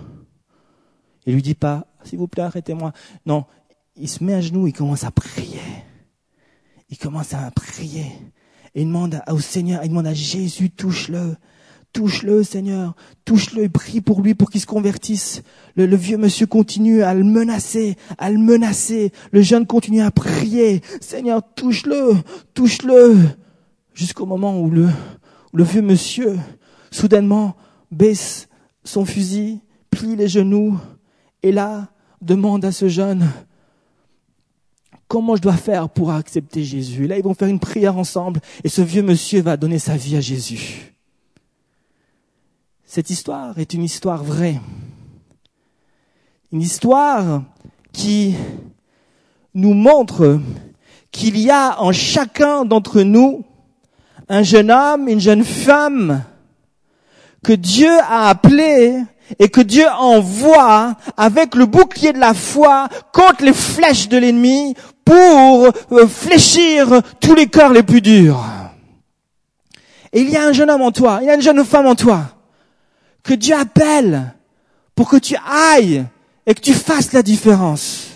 et 1.28 1.32
lui 1.32 1.44
dit 1.44 1.54
pas, 1.54 1.86
s'il 2.04 2.18
vous 2.18 2.28
plaît, 2.28 2.44
arrêtez-moi. 2.44 2.92
Non, 3.28 3.46
il 3.96 4.10
se 4.10 4.24
met 4.24 4.34
à 4.34 4.42
genoux, 4.42 4.66
il 4.66 4.74
commence 4.74 5.04
à 5.04 5.12
prier. 5.12 5.62
Il 6.90 6.98
commence 6.98 7.36
à 7.36 7.52
prier. 7.52 8.12
Et 8.74 8.82
il 8.82 8.88
demande 8.88 9.22
au 9.28 9.40
Seigneur, 9.40 9.84
il 9.84 9.90
demande 9.90 10.08
à 10.08 10.16
Jésus, 10.16 10.72
touche-le. 10.72 11.36
Touche-le, 11.94 12.44
Seigneur. 12.44 12.96
Touche-le 13.25 13.70
prie 13.70 14.01
pour 14.01 14.22
lui 14.22 14.36
pour 14.36 14.51
qu'il 14.51 14.62
se 14.62 14.65
convertisse. 14.65 15.41
Le, 15.75 15.96
vieux 15.96 16.17
monsieur 16.17 16.46
continue 16.46 17.01
à 17.01 17.13
le 17.13 17.24
menacer, 17.24 17.96
à 18.17 18.29
le 18.29 18.38
menacer. 18.38 19.12
Le 19.32 19.41
jeune 19.41 19.65
continue 19.65 20.01
à 20.01 20.12
prier. 20.12 20.82
Seigneur, 21.01 21.41
touche-le, 21.56 22.13
touche-le. 22.53 23.17
Jusqu'au 23.94 24.25
moment 24.25 24.60
où 24.60 24.70
le, 24.70 24.89
le 25.53 25.63
vieux 25.63 25.82
monsieur, 25.82 26.38
soudainement, 26.91 27.56
baisse 27.91 28.48
son 28.84 29.06
fusil, 29.06 29.62
plie 29.89 30.15
les 30.15 30.27
genoux, 30.27 30.77
et 31.44 31.51
là, 31.51 31.88
demande 32.22 32.63
à 32.65 32.72
ce 32.72 32.89
jeune, 32.89 33.27
comment 35.08 35.36
je 35.36 35.41
dois 35.41 35.58
faire 35.58 35.89
pour 35.89 36.12
accepter 36.12 36.63
Jésus? 36.63 37.06
Et 37.06 37.08
là, 37.08 37.17
ils 37.17 37.24
vont 37.24 37.34
faire 37.34 37.48
une 37.48 37.60
prière 37.60 37.98
ensemble, 37.98 38.39
et 38.63 38.70
ce 38.70 38.82
vieux 38.82 39.03
monsieur 39.03 39.41
va 39.41 39.58
donner 39.58 39.79
sa 39.79 39.98
vie 39.98 40.15
à 40.15 40.22
Jésus. 40.22 40.97
Cette 42.89 43.10
histoire 43.10 43.60
est 43.60 43.74
une 43.74 43.84
histoire 43.84 44.24
vraie. 44.24 44.62
Une 46.53 46.62
histoire 46.62 47.44
qui 47.91 48.34
nous 49.53 49.74
montre 49.74 50.39
qu'il 51.12 51.38
y 51.38 51.51
a 51.51 51.82
en 51.82 51.91
chacun 51.91 52.63
d'entre 52.63 53.01
nous 53.01 53.44
un 54.29 54.41
jeune 54.41 54.72
homme, 54.72 55.10
une 55.10 55.20
jeune 55.20 55.44
femme 55.44 56.24
que 57.44 57.51
Dieu 57.51 57.91
a 58.10 58.29
appelé 58.29 59.03
et 59.38 59.50
que 59.50 59.60
Dieu 59.60 59.86
envoie 60.00 60.96
avec 61.17 61.56
le 61.56 61.65
bouclier 61.65 62.13
de 62.13 62.20
la 62.20 62.34
foi 62.34 62.88
contre 63.12 63.44
les 63.44 63.53
flèches 63.53 64.08
de 64.08 64.17
l'ennemi 64.17 64.75
pour 65.03 65.67
euh, 65.91 66.08
fléchir 66.08 67.01
tous 67.20 67.36
les 67.36 67.48
cœurs 67.48 67.74
les 67.74 67.84
plus 67.84 68.00
durs. 68.00 68.46
Et 70.13 70.22
il 70.22 70.29
y 70.29 70.38
a 70.38 70.48
un 70.48 70.53
jeune 70.53 70.70
homme 70.70 70.84
en 70.84 70.94
toi, 70.94 71.20
il 71.22 71.27
y 71.27 71.29
a 71.29 71.36
une 71.36 71.41
jeune 71.41 71.65
femme 71.65 71.86
en 71.86 71.96
toi 71.96 72.37
que 73.27 73.34
Dieu 73.34 73.55
appelle 73.55 74.34
pour 74.96 75.10
que 75.10 75.17
tu 75.17 75.36
ailles 75.36 76.05
et 76.46 76.55
que 76.55 76.62
tu 76.62 76.74
fasses 76.74 77.12
la 77.12 77.22
différence. 77.22 78.07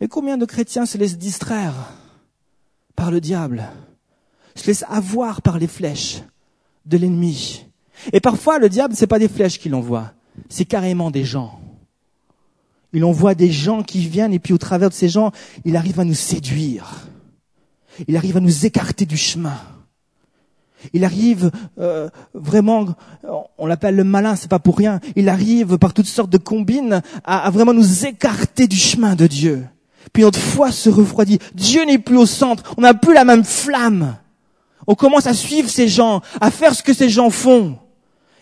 Mais 0.00 0.08
combien 0.08 0.36
de 0.36 0.44
chrétiens 0.44 0.86
se 0.86 0.98
laissent 0.98 1.16
distraire 1.16 1.92
par 2.96 3.12
le 3.12 3.20
diable, 3.20 3.70
se 4.56 4.66
laissent 4.66 4.84
avoir 4.88 5.40
par 5.40 5.58
les 5.58 5.68
flèches 5.68 6.22
de 6.84 6.98
l'ennemi? 6.98 7.64
Et 8.12 8.20
parfois, 8.20 8.58
le 8.58 8.68
diable, 8.68 8.94
c'est 8.96 9.06
pas 9.06 9.20
des 9.20 9.28
flèches 9.28 9.60
qu'il 9.60 9.76
envoie, 9.76 10.12
c'est 10.48 10.64
carrément 10.64 11.12
des 11.12 11.24
gens. 11.24 11.60
Il 12.92 13.04
envoie 13.04 13.36
des 13.36 13.52
gens 13.52 13.84
qui 13.84 14.00
viennent 14.00 14.34
et 14.34 14.40
puis 14.40 14.52
au 14.52 14.58
travers 14.58 14.88
de 14.88 14.94
ces 14.94 15.08
gens, 15.08 15.30
il 15.64 15.76
arrive 15.76 16.00
à 16.00 16.04
nous 16.04 16.14
séduire. 16.14 17.06
Il 18.08 18.16
arrive 18.16 18.36
à 18.36 18.40
nous 18.40 18.66
écarter 18.66 19.06
du 19.06 19.16
chemin. 19.16 19.58
Il 20.92 21.04
arrive 21.04 21.50
euh, 21.78 22.08
vraiment, 22.34 22.86
on 23.58 23.66
l'appelle 23.66 23.96
le 23.96 24.04
malin, 24.04 24.36
c'est 24.36 24.50
pas 24.50 24.58
pour 24.58 24.76
rien. 24.76 25.00
Il 25.14 25.28
arrive 25.28 25.78
par 25.78 25.94
toutes 25.94 26.06
sortes 26.06 26.30
de 26.30 26.38
combines 26.38 27.02
à, 27.24 27.50
vraiment 27.50 27.74
nous 27.74 28.06
écarter 28.06 28.66
du 28.66 28.76
chemin 28.76 29.14
de 29.14 29.26
Dieu. 29.26 29.66
Puis 30.12 30.22
notre 30.22 30.38
foi 30.38 30.72
se 30.72 30.88
refroidit. 30.88 31.38
Dieu 31.54 31.84
n'est 31.84 31.98
plus 31.98 32.16
au 32.16 32.26
centre. 32.26 32.74
On 32.76 32.82
n'a 32.82 32.94
plus 32.94 33.14
la 33.14 33.24
même 33.24 33.44
flamme. 33.44 34.16
On 34.86 34.94
commence 34.94 35.26
à 35.26 35.34
suivre 35.34 35.68
ces 35.68 35.88
gens, 35.88 36.20
à 36.40 36.50
faire 36.50 36.74
ce 36.74 36.82
que 36.82 36.94
ces 36.94 37.08
gens 37.08 37.30
font. 37.30 37.78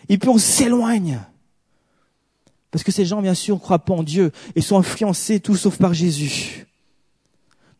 Et 0.09 0.17
puis 0.17 0.29
on 0.29 0.37
s'éloigne. 0.37 1.19
Parce 2.71 2.83
que 2.83 2.91
ces 2.91 3.05
gens, 3.05 3.21
bien 3.21 3.33
sûr, 3.33 3.55
ne 3.55 3.59
croient 3.59 3.79
pas 3.79 3.93
en 3.93 4.03
Dieu 4.03 4.31
et 4.55 4.61
sont 4.61 4.77
influencés 4.77 5.39
tout 5.39 5.55
sauf 5.55 5.77
par 5.77 5.93
Jésus. 5.93 6.67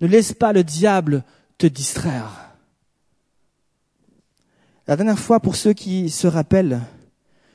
Ne 0.02 0.08
laisse 0.08 0.34
pas 0.34 0.54
le 0.54 0.64
diable 0.64 1.24
te 1.58 1.68
distraire. 1.68 2.45
La 4.88 4.96
dernière 4.96 5.18
fois, 5.18 5.40
pour 5.40 5.56
ceux 5.56 5.74
qui 5.74 6.12
se 6.12 6.28
rappellent, 6.28 6.80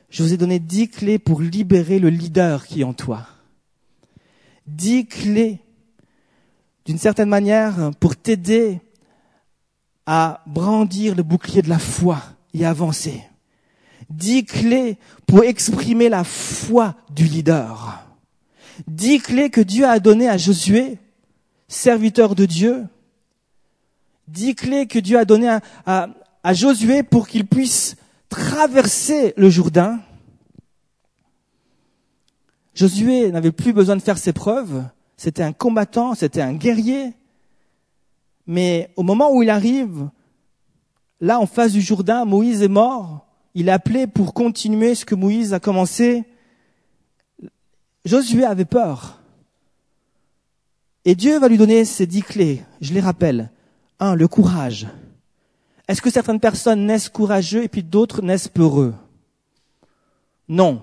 je 0.09 0.25
vous 0.25 0.33
ai 0.33 0.37
donné 0.37 0.59
dix 0.59 0.89
clés 0.89 1.21
pour 1.21 1.41
libérer 1.41 2.01
le 2.01 2.11
leader 2.11 2.67
qui 2.67 2.81
est 2.81 2.85
en 2.85 2.93
toi. 2.93 3.25
Dix 4.67 5.07
clés, 5.07 5.61
d'une 6.85 6.99
certaine 6.99 7.29
manière, 7.29 7.93
pour 8.01 8.17
t'aider 8.17 8.81
à 10.07 10.43
brandir 10.47 11.15
le 11.15 11.23
bouclier 11.23 11.63
de 11.63 11.69
la 11.69 11.79
foi 11.79 12.21
et 12.53 12.67
avancer. 12.67 13.23
Dix 14.09 14.45
clés 14.45 14.99
pour 15.29 15.45
exprimer 15.45 16.09
la 16.09 16.25
foi 16.25 16.97
du 17.11 17.27
leader. 17.27 18.05
Dix 18.89 19.21
clés 19.21 19.51
que 19.51 19.61
Dieu 19.61 19.87
a 19.87 20.01
données 20.01 20.29
à 20.29 20.37
Josué, 20.37 20.99
serviteur 21.69 22.35
de 22.35 22.45
Dieu. 22.45 22.87
Dix 24.27 24.57
clés 24.57 24.89
que 24.89 24.99
Dieu 24.99 25.17
a 25.17 25.25
données 25.25 25.49
à, 25.49 25.61
à, 25.87 26.09
à 26.43 26.53
Josué 26.55 27.03
pour 27.03 27.29
qu'il 27.29 27.47
puisse 27.47 27.97
traverser 28.29 29.35
le 29.37 29.51
Jourdain. 29.51 30.01
Josué 32.75 33.31
n'avait 33.31 33.53
plus 33.53 33.73
besoin 33.73 33.97
de 33.97 34.03
faire 34.03 34.19
ses 34.19 34.33
preuves. 34.33 34.85
C'était 35.17 35.43
un 35.43 35.53
combattant, 35.53 36.15
c'était 36.15 36.41
un 36.41 36.55
guerrier. 36.55 37.13
Mais 38.47 38.91
au 38.97 39.03
moment 39.03 39.33
où 39.33 39.43
il 39.43 39.51
arrive, 39.51 40.09
là, 41.21 41.39
en 41.39 41.47
face 41.47 41.73
du 41.73 41.81
Jourdain, 41.81 42.25
Moïse 42.25 42.63
est 42.63 42.69
mort. 42.69 43.27
Il 43.55 43.69
est 43.69 43.73
appelé 43.73 44.07
pour 44.07 44.33
continuer 44.33 44.95
ce 44.95 45.05
que 45.05 45.15
Moïse 45.15 45.53
a 45.53 45.61
commencé. 45.61 46.25
Josué 48.05 48.45
avait 48.45 48.65
peur. 48.65 49.21
Et 51.05 51.15
Dieu 51.15 51.39
va 51.39 51.49
lui 51.49 51.59
donner 51.59 51.85
ces 51.85 52.07
dix 52.07 52.23
clés. 52.23 52.63
Je 52.81 52.95
les 52.95 53.01
rappelle. 53.01 53.51
Un, 53.99 54.15
le 54.15 54.29
courage. 54.29 54.87
Est-ce 55.91 56.03
que 56.03 56.11
certaines 56.11 56.39
personnes 56.39 56.87
naissent 56.87 57.09
courageux 57.09 57.65
et 57.65 57.69
puis 57.69 57.83
d'autres 57.83 58.23
naissent 58.23 58.47
peureux 58.47 58.95
Non. 60.49 60.83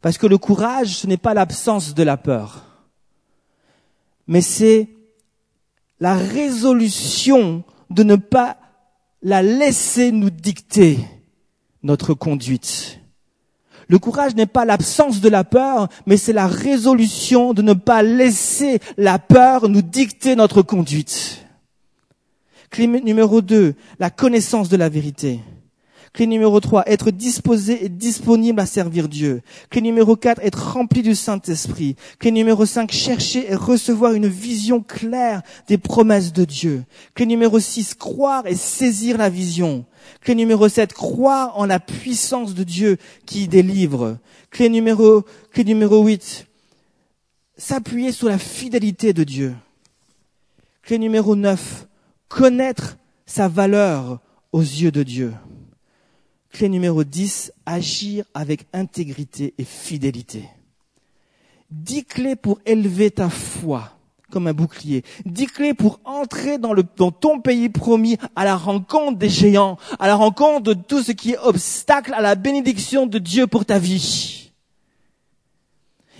Parce 0.00 0.16
que 0.16 0.26
le 0.26 0.38
courage, 0.38 0.96
ce 0.96 1.06
n'est 1.06 1.18
pas 1.18 1.34
l'absence 1.34 1.92
de 1.92 2.02
la 2.02 2.16
peur. 2.16 2.64
Mais 4.26 4.40
c'est 4.40 4.88
la 6.00 6.14
résolution 6.14 7.64
de 7.90 8.02
ne 8.02 8.16
pas 8.16 8.56
la 9.20 9.42
laisser 9.42 10.10
nous 10.10 10.30
dicter 10.30 10.98
notre 11.82 12.14
conduite. 12.14 12.98
Le 13.88 13.98
courage 13.98 14.34
n'est 14.36 14.46
pas 14.46 14.64
l'absence 14.64 15.20
de 15.20 15.28
la 15.28 15.44
peur, 15.44 15.88
mais 16.06 16.16
c'est 16.16 16.32
la 16.32 16.46
résolution 16.46 17.52
de 17.52 17.60
ne 17.60 17.74
pas 17.74 18.02
laisser 18.02 18.80
la 18.96 19.18
peur 19.18 19.68
nous 19.68 19.82
dicter 19.82 20.34
notre 20.34 20.62
conduite. 20.62 21.41
Clé 22.72 22.86
numéro 22.86 23.42
2, 23.42 23.74
la 23.98 24.08
connaissance 24.08 24.70
de 24.70 24.78
la 24.78 24.88
vérité. 24.88 25.40
Clé 26.14 26.26
numéro 26.26 26.58
3, 26.58 26.84
être 26.86 27.10
disposé 27.10 27.84
et 27.84 27.90
disponible 27.90 28.60
à 28.60 28.64
servir 28.64 29.10
Dieu. 29.10 29.42
Clé 29.68 29.82
numéro 29.82 30.16
4, 30.16 30.40
être 30.42 30.72
rempli 30.72 31.02
du 31.02 31.14
Saint-Esprit. 31.14 31.96
Clé 32.18 32.30
numéro 32.30 32.64
5, 32.64 32.90
chercher 32.90 33.52
et 33.52 33.54
recevoir 33.54 34.14
une 34.14 34.26
vision 34.26 34.82
claire 34.82 35.42
des 35.68 35.76
promesses 35.76 36.32
de 36.32 36.46
Dieu. 36.46 36.84
Clé 37.14 37.26
numéro 37.26 37.60
6, 37.60 37.92
croire 37.92 38.46
et 38.46 38.54
saisir 38.54 39.18
la 39.18 39.28
vision. 39.28 39.84
Clé 40.22 40.34
numéro 40.34 40.66
7, 40.66 40.94
croire 40.94 41.52
en 41.58 41.66
la 41.66 41.78
puissance 41.78 42.54
de 42.54 42.64
Dieu 42.64 42.96
qui 43.26 43.48
délivre. 43.48 44.16
Clé 44.50 44.70
numéro, 44.70 45.26
clé 45.52 45.64
numéro 45.64 46.02
8, 46.02 46.46
s'appuyer 47.58 48.12
sur 48.12 48.30
la 48.30 48.38
fidélité 48.38 49.12
de 49.12 49.24
Dieu. 49.24 49.54
Clé 50.82 50.96
numéro 50.96 51.36
9, 51.36 51.86
connaître 52.32 52.96
sa 53.26 53.46
valeur 53.46 54.18
aux 54.52 54.62
yeux 54.62 54.90
de 54.90 55.02
Dieu. 55.02 55.34
Clé 56.50 56.68
numéro 56.68 57.04
10, 57.04 57.52
agir 57.66 58.24
avec 58.34 58.66
intégrité 58.72 59.54
et 59.58 59.64
fidélité. 59.64 60.48
Dix 61.70 62.04
clés 62.04 62.36
pour 62.36 62.58
élever 62.66 63.10
ta 63.10 63.28
foi 63.28 63.92
comme 64.30 64.46
un 64.46 64.54
bouclier. 64.54 65.04
Dix 65.26 65.46
clés 65.46 65.74
pour 65.74 66.00
entrer 66.06 66.56
dans, 66.56 66.74
dans 66.96 67.10
ton 67.10 67.40
pays 67.40 67.68
promis 67.68 68.16
à 68.34 68.46
la 68.46 68.56
rencontre 68.56 69.18
des 69.18 69.28
géants, 69.28 69.76
à 69.98 70.06
la 70.06 70.14
rencontre 70.14 70.62
de 70.62 70.72
tout 70.72 71.02
ce 71.02 71.12
qui 71.12 71.32
est 71.32 71.38
obstacle 71.38 72.14
à 72.14 72.22
la 72.22 72.34
bénédiction 72.34 73.06
de 73.06 73.18
Dieu 73.18 73.46
pour 73.46 73.66
ta 73.66 73.78
vie. 73.78 74.50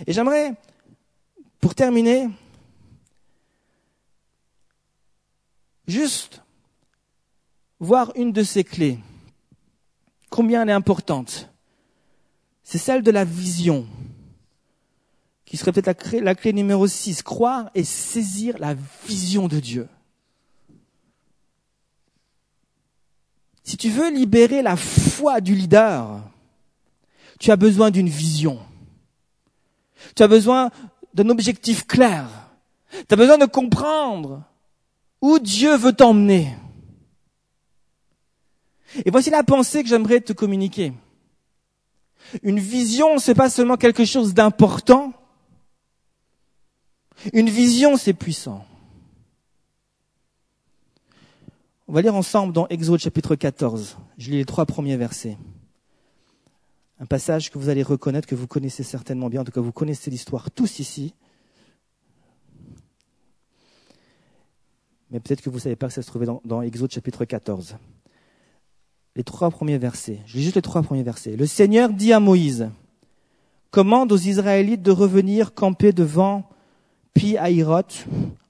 Et 0.05 0.13
j'aimerais, 0.13 0.53
pour 1.59 1.73
terminer, 1.73 2.29
juste 5.87 6.41
voir 7.79 8.11
une 8.15 8.31
de 8.31 8.43
ces 8.43 8.63
clés 8.63 8.99
combien 10.29 10.63
elle 10.63 10.69
est 10.69 10.73
importante. 10.73 11.49
C'est 12.63 12.79
celle 12.79 13.03
de 13.03 13.11
la 13.11 13.23
vision, 13.23 13.85
qui 15.45 15.57
serait 15.57 15.71
peut-être 15.71 16.15
la 16.17 16.33
clé, 16.33 16.53
numéro 16.53 16.87
6, 16.87 17.21
croire 17.21 17.69
et 17.75 17.83
saisir 17.83 18.57
la 18.57 18.75
vision 19.05 19.47
de 19.47 19.59
Dieu. 19.59 19.87
Si 23.63 23.77
tu 23.77 23.89
veux 23.89 24.09
libérer 24.09 24.61
la 24.61 24.75
foi 24.75 25.39
du 25.39 25.53
leader, 25.53 26.21
tu 27.39 27.51
as 27.51 27.55
besoin 27.55 27.91
d'une 27.91 28.09
vision. 28.09 28.59
Tu 30.15 30.23
as 30.23 30.27
besoin 30.27 30.71
d'un 31.13 31.29
objectif 31.29 31.85
clair. 31.85 32.27
Tu 32.91 33.13
as 33.13 33.17
besoin 33.17 33.37
de 33.37 33.45
comprendre 33.45 34.43
où 35.23 35.39
Dieu 35.39 35.77
veut 35.77 35.93
t'emmener. 35.93 36.53
Et 39.05 39.09
voici 39.09 39.29
la 39.29 39.41
pensée 39.41 39.81
que 39.81 39.87
j'aimerais 39.87 40.19
te 40.19 40.33
communiquer. 40.33 40.91
Une 42.41 42.59
vision, 42.59 43.17
c'est 43.19 43.33
pas 43.33 43.49
seulement 43.49 43.77
quelque 43.77 44.03
chose 44.03 44.33
d'important. 44.33 45.13
Une 47.31 47.49
vision, 47.49 47.95
c'est 47.95 48.13
puissant. 48.13 48.65
On 51.87 51.93
va 51.93 52.01
lire 52.01 52.15
ensemble 52.15 52.51
dans 52.51 52.67
Exode 52.67 52.99
chapitre 52.99 53.35
14. 53.35 53.97
Je 54.17 54.29
lis 54.29 54.37
les 54.37 54.45
trois 54.45 54.65
premiers 54.65 54.97
versets. 54.97 55.37
Un 56.99 57.05
passage 57.05 57.49
que 57.49 57.57
vous 57.57 57.69
allez 57.69 57.83
reconnaître, 57.83 58.27
que 58.27 58.35
vous 58.35 58.47
connaissez 58.47 58.83
certainement 58.83 59.29
bien, 59.29 59.39
en 59.39 59.45
tout 59.45 59.53
cas 59.53 59.61
vous 59.61 59.71
connaissez 59.71 60.11
l'histoire 60.11 60.51
tous 60.51 60.79
ici. 60.79 61.13
Mais 65.13 65.19
peut-être 65.19 65.41
que 65.41 65.49
vous 65.51 65.57
ne 65.57 65.61
savez 65.61 65.75
pas 65.75 65.87
que 65.87 65.93
ça 65.93 66.01
se 66.01 66.07
trouvait 66.07 66.25
dans, 66.43 66.61
Exode 66.63 66.91
chapitre 66.91 67.23
14 67.23 67.77
les 69.15 69.23
trois 69.23 69.51
premiers 69.51 69.77
versets. 69.77 70.17
Je 70.25 70.37
lis 70.37 70.43
juste 70.43 70.55
les 70.55 70.63
trois 70.63 70.81
premiers 70.81 71.03
versets. 71.03 71.35
Le 71.35 71.45
Seigneur 71.45 71.91
dit 71.91 72.13
à 72.13 72.19
Moïse, 72.19 72.71
commande 73.69 74.11
aux 74.11 74.17
Israélites 74.17 74.81
de 74.81 74.89
revenir 74.89 75.53
camper 75.53 75.93
devant 75.93 76.49
Pi 77.13 77.37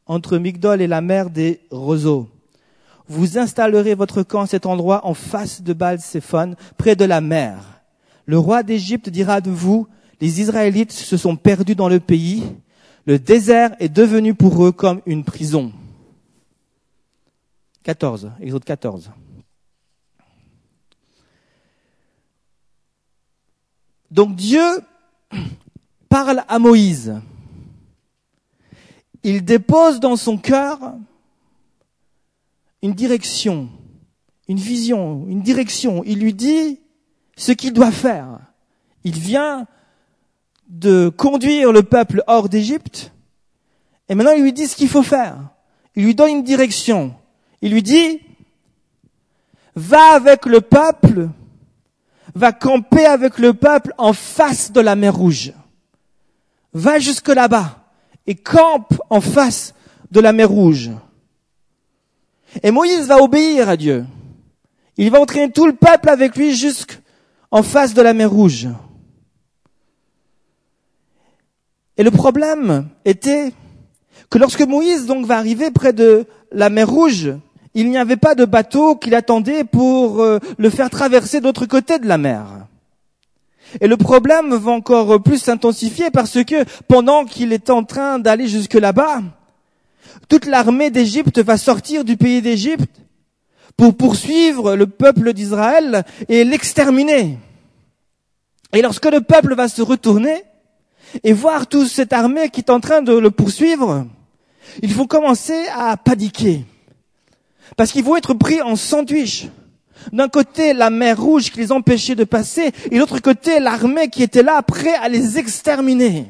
entre 0.05 0.37
Migdol 0.37 0.81
et 0.81 0.87
la 0.87 1.01
mer 1.01 1.29
des 1.31 1.59
roseaux. 1.69 2.29
Vous 3.09 3.37
installerez 3.37 3.93
votre 3.93 4.23
camp 4.23 4.39
à 4.39 4.47
cet 4.47 4.65
endroit 4.65 5.05
en 5.05 5.13
face 5.13 5.61
de 5.63 5.73
baal 5.73 5.99
près 6.77 6.95
de 6.95 7.03
la 7.03 7.19
mer. 7.19 7.81
Le 8.25 8.39
roi 8.39 8.63
d'Égypte 8.63 9.09
dira 9.09 9.41
de 9.41 9.51
vous, 9.51 9.85
les 10.21 10.39
Israélites 10.39 10.93
se 10.93 11.17
sont 11.17 11.35
perdus 11.35 11.75
dans 11.75 11.89
le 11.89 11.99
pays, 11.99 12.43
le 13.05 13.19
désert 13.19 13.75
est 13.81 13.89
devenu 13.89 14.33
pour 14.33 14.65
eux 14.65 14.71
comme 14.71 15.01
une 15.05 15.25
prison. 15.25 15.73
14, 17.83 18.31
Exode 18.39 18.63
14. 18.63 19.11
Donc 24.09 24.35
Dieu 24.35 24.63
parle 26.09 26.43
à 26.47 26.59
Moïse. 26.59 27.19
Il 29.23 29.43
dépose 29.43 29.99
dans 29.99 30.15
son 30.15 30.37
cœur 30.37 30.93
une 32.81 32.93
direction, 32.93 33.69
une 34.47 34.59
vision, 34.59 35.25
une 35.27 35.41
direction. 35.41 36.03
Il 36.05 36.19
lui 36.19 36.33
dit 36.33 36.79
ce 37.35 37.51
qu'il 37.51 37.73
doit 37.73 37.91
faire. 37.91 38.39
Il 39.03 39.17
vient 39.17 39.65
de 40.67 41.09
conduire 41.09 41.71
le 41.71 41.83
peuple 41.83 42.23
hors 42.27 42.49
d'Égypte. 42.49 43.11
Et 44.09 44.15
maintenant, 44.15 44.33
il 44.33 44.43
lui 44.43 44.53
dit 44.53 44.67
ce 44.67 44.75
qu'il 44.75 44.89
faut 44.89 45.03
faire. 45.03 45.37
Il 45.95 46.05
lui 46.05 46.15
donne 46.15 46.29
une 46.29 46.43
direction. 46.43 47.15
Il 47.63 47.71
lui 47.71 47.81
dit, 47.81 48.19
va 49.73 50.15
avec 50.15 50.45
le 50.45 50.61
peuple 50.61 51.29
va 52.35 52.51
camper 52.51 53.05
avec 53.05 53.37
le 53.37 53.53
peuple 53.53 53.93
en 53.97 54.13
face 54.13 54.71
de 54.71 54.81
la 54.81 54.95
mer 54.95 55.15
Rouge. 55.15 55.53
Va 56.73 56.99
jusque 56.99 57.29
là-bas 57.29 57.85
et 58.25 58.35
campe 58.35 59.01
en 59.09 59.21
face 59.21 59.73
de 60.11 60.19
la 60.19 60.33
mer 60.33 60.49
Rouge. 60.49 60.91
Et 62.61 62.71
Moïse 62.71 63.07
va 63.07 63.17
obéir 63.17 63.69
à 63.69 63.77
Dieu. 63.77 64.05
Il 64.97 65.09
va 65.09 65.21
entraîner 65.21 65.51
tout 65.51 65.65
le 65.65 65.73
peuple 65.73 66.09
avec 66.09 66.35
lui 66.35 66.55
jusqu'en 66.55 67.63
face 67.63 67.93
de 67.93 68.01
la 68.01 68.13
mer 68.13 68.29
Rouge. 68.29 68.67
Et 71.95 72.03
le 72.03 72.11
problème 72.11 72.89
était 73.05 73.53
que 74.29 74.37
lorsque 74.37 74.61
Moïse 74.61 75.05
donc 75.05 75.25
va 75.25 75.37
arriver 75.37 75.69
près 75.71 75.93
de 75.93 76.25
la 76.51 76.69
mer 76.69 76.89
Rouge, 76.89 77.33
il 77.73 77.89
n'y 77.89 77.97
avait 77.97 78.17
pas 78.17 78.35
de 78.35 78.45
bateau 78.45 78.95
qui 78.95 79.09
l'attendait 79.09 79.63
pour 79.63 80.21
euh, 80.21 80.39
le 80.57 80.69
faire 80.69 80.89
traverser 80.89 81.39
de 81.39 81.45
l'autre 81.45 81.65
côté 81.65 81.99
de 81.99 82.07
la 82.07 82.17
mer. 82.17 82.45
Et 83.81 83.87
le 83.87 83.97
problème 83.97 84.53
va 84.53 84.71
encore 84.71 85.21
plus 85.21 85.39
s'intensifier 85.39 86.11
parce 86.11 86.43
que 86.43 86.63
pendant 86.87 87.25
qu'il 87.25 87.53
est 87.53 87.69
en 87.69 87.83
train 87.83 88.19
d'aller 88.19 88.47
jusque 88.47 88.75
là-bas, 88.75 89.21
toute 90.29 90.45
l'armée 90.45 90.91
d'Égypte 90.91 91.39
va 91.39 91.57
sortir 91.57 92.05
du 92.05 92.17
pays 92.17 92.41
d'Égypte 92.41 93.01
pour 93.75 93.95
poursuivre 93.95 94.75
le 94.75 94.85
peuple 94.85 95.33
d'Israël 95.33 96.03
et 96.29 96.43
l'exterminer. 96.43 97.39
Et 98.73 98.81
lorsque 98.81 99.05
le 99.05 99.21
peuple 99.21 99.55
va 99.55 99.67
se 99.67 99.81
retourner 99.81 100.43
et 101.23 101.33
voir 101.33 101.67
toute 101.67 101.87
cette 101.87 102.13
armée 102.13 102.49
qui 102.49 102.61
est 102.61 102.69
en 102.69 102.79
train 102.79 103.01
de 103.01 103.13
le 103.13 103.31
poursuivre, 103.31 104.05
ils 104.81 104.93
vont 104.93 105.07
commencer 105.07 105.65
à 105.75 105.97
paniquer. 105.97 106.65
Parce 107.77 107.91
qu'ils 107.91 108.03
vont 108.03 108.15
être 108.15 108.33
pris 108.33 108.61
en 108.61 108.75
sandwich. 108.75 109.47
D'un 110.11 110.27
côté, 110.27 110.73
la 110.73 110.89
mer 110.89 111.21
rouge 111.21 111.51
qui 111.51 111.59
les 111.59 111.71
empêchait 111.71 112.15
de 112.15 112.23
passer, 112.23 112.71
et 112.85 112.95
de 112.95 112.99
l'autre 112.99 113.19
côté, 113.19 113.59
l'armée 113.59 114.09
qui 114.09 114.23
était 114.23 114.43
là, 114.43 114.61
prêt 114.61 114.95
à 114.95 115.07
les 115.07 115.37
exterminer. 115.37 116.27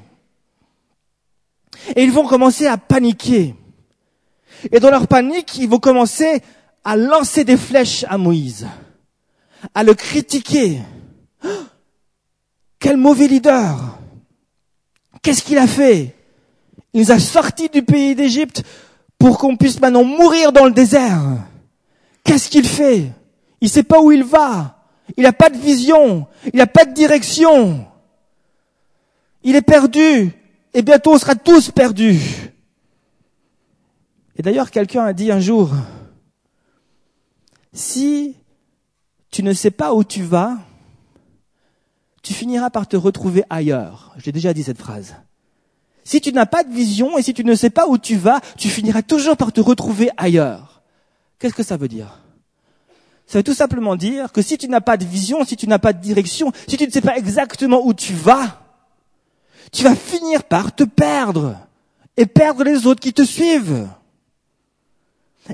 Et 1.95 2.03
ils 2.03 2.11
vont 2.11 2.27
commencer 2.27 2.67
à 2.67 2.77
paniquer. 2.77 3.55
Et 4.71 4.79
dans 4.79 4.91
leur 4.91 5.07
panique, 5.07 5.57
ils 5.57 5.67
vont 5.67 5.79
commencer 5.79 6.41
à 6.83 6.95
lancer 6.95 7.43
des 7.43 7.57
flèches 7.57 8.05
à 8.07 8.17
Moïse, 8.17 8.67
à 9.73 9.83
le 9.83 9.93
critiquer. 9.93 10.79
Quel 12.79 12.97
mauvais 12.97 13.27
leader 13.27 13.97
Qu'est-ce 15.21 15.41
qu'il 15.41 15.57
a 15.57 15.67
fait? 15.67 16.15
Il 16.93 17.01
nous 17.01 17.11
a 17.11 17.19
sortis 17.19 17.69
du 17.69 17.81
pays 17.81 18.13
d'Égypte 18.13 18.63
pour 19.23 19.37
qu'on 19.37 19.55
puisse 19.55 19.79
maintenant 19.79 20.03
mourir 20.03 20.51
dans 20.51 20.65
le 20.65 20.73
désert. 20.73 21.21
Qu'est-ce 22.25 22.49
qu'il 22.49 22.67
fait? 22.67 23.09
Il 23.61 23.69
sait 23.69 23.83
pas 23.83 24.01
où 24.01 24.11
il 24.11 24.21
va. 24.21 24.83
Il 25.15 25.23
n'a 25.23 25.31
pas 25.31 25.49
de 25.49 25.55
vision. 25.55 26.27
Il 26.53 26.57
n'a 26.57 26.67
pas 26.67 26.83
de 26.83 26.93
direction. 26.93 27.87
Il 29.41 29.55
est 29.55 29.61
perdu. 29.61 30.29
Et 30.73 30.81
bientôt 30.81 31.13
on 31.13 31.17
sera 31.17 31.35
tous 31.35 31.71
perdus. 31.71 32.19
Et 34.35 34.41
d'ailleurs, 34.41 34.71
quelqu'un 34.71 35.05
a 35.05 35.13
dit 35.13 35.31
un 35.31 35.39
jour, 35.39 35.71
si 37.71 38.35
tu 39.31 39.41
ne 39.41 39.53
sais 39.53 39.71
pas 39.71 39.93
où 39.93 40.03
tu 40.03 40.21
vas, 40.21 40.57
tu 42.23 42.33
finiras 42.33 42.71
par 42.71 42.89
te 42.89 42.97
retrouver 42.97 43.45
ailleurs. 43.49 44.13
J'ai 44.17 44.33
déjà 44.33 44.53
dit 44.53 44.63
cette 44.63 44.79
phrase. 44.79 45.15
Si 46.03 46.21
tu 46.21 46.31
n'as 46.33 46.45
pas 46.45 46.63
de 46.63 46.73
vision 46.73 47.17
et 47.17 47.21
si 47.21 47.33
tu 47.33 47.43
ne 47.43 47.55
sais 47.55 47.69
pas 47.69 47.87
où 47.87 47.97
tu 47.97 48.15
vas, 48.15 48.41
tu 48.57 48.69
finiras 48.69 49.01
toujours 49.01 49.37
par 49.37 49.53
te 49.53 49.61
retrouver 49.61 50.09
ailleurs. 50.17 50.81
Qu'est-ce 51.39 51.53
que 51.53 51.63
ça 51.63 51.77
veut 51.77 51.87
dire? 51.87 52.19
Ça 53.25 53.39
veut 53.39 53.43
tout 53.43 53.53
simplement 53.53 53.95
dire 53.95 54.31
que 54.31 54.41
si 54.41 54.57
tu 54.57 54.67
n'as 54.67 54.81
pas 54.81 54.97
de 54.97 55.05
vision, 55.05 55.45
si 55.45 55.55
tu 55.55 55.67
n'as 55.67 55.79
pas 55.79 55.93
de 55.93 56.01
direction, 56.01 56.51
si 56.67 56.77
tu 56.77 56.85
ne 56.85 56.91
sais 56.91 57.01
pas 57.01 57.17
exactement 57.17 57.85
où 57.85 57.93
tu 57.93 58.13
vas, 58.13 58.61
tu 59.71 59.83
vas 59.83 59.95
finir 59.95 60.43
par 60.43 60.75
te 60.75 60.83
perdre 60.83 61.57
et 62.17 62.25
perdre 62.25 62.63
les 62.63 62.85
autres 62.85 62.99
qui 62.99 63.13
te 63.13 63.23
suivent. 63.23 63.87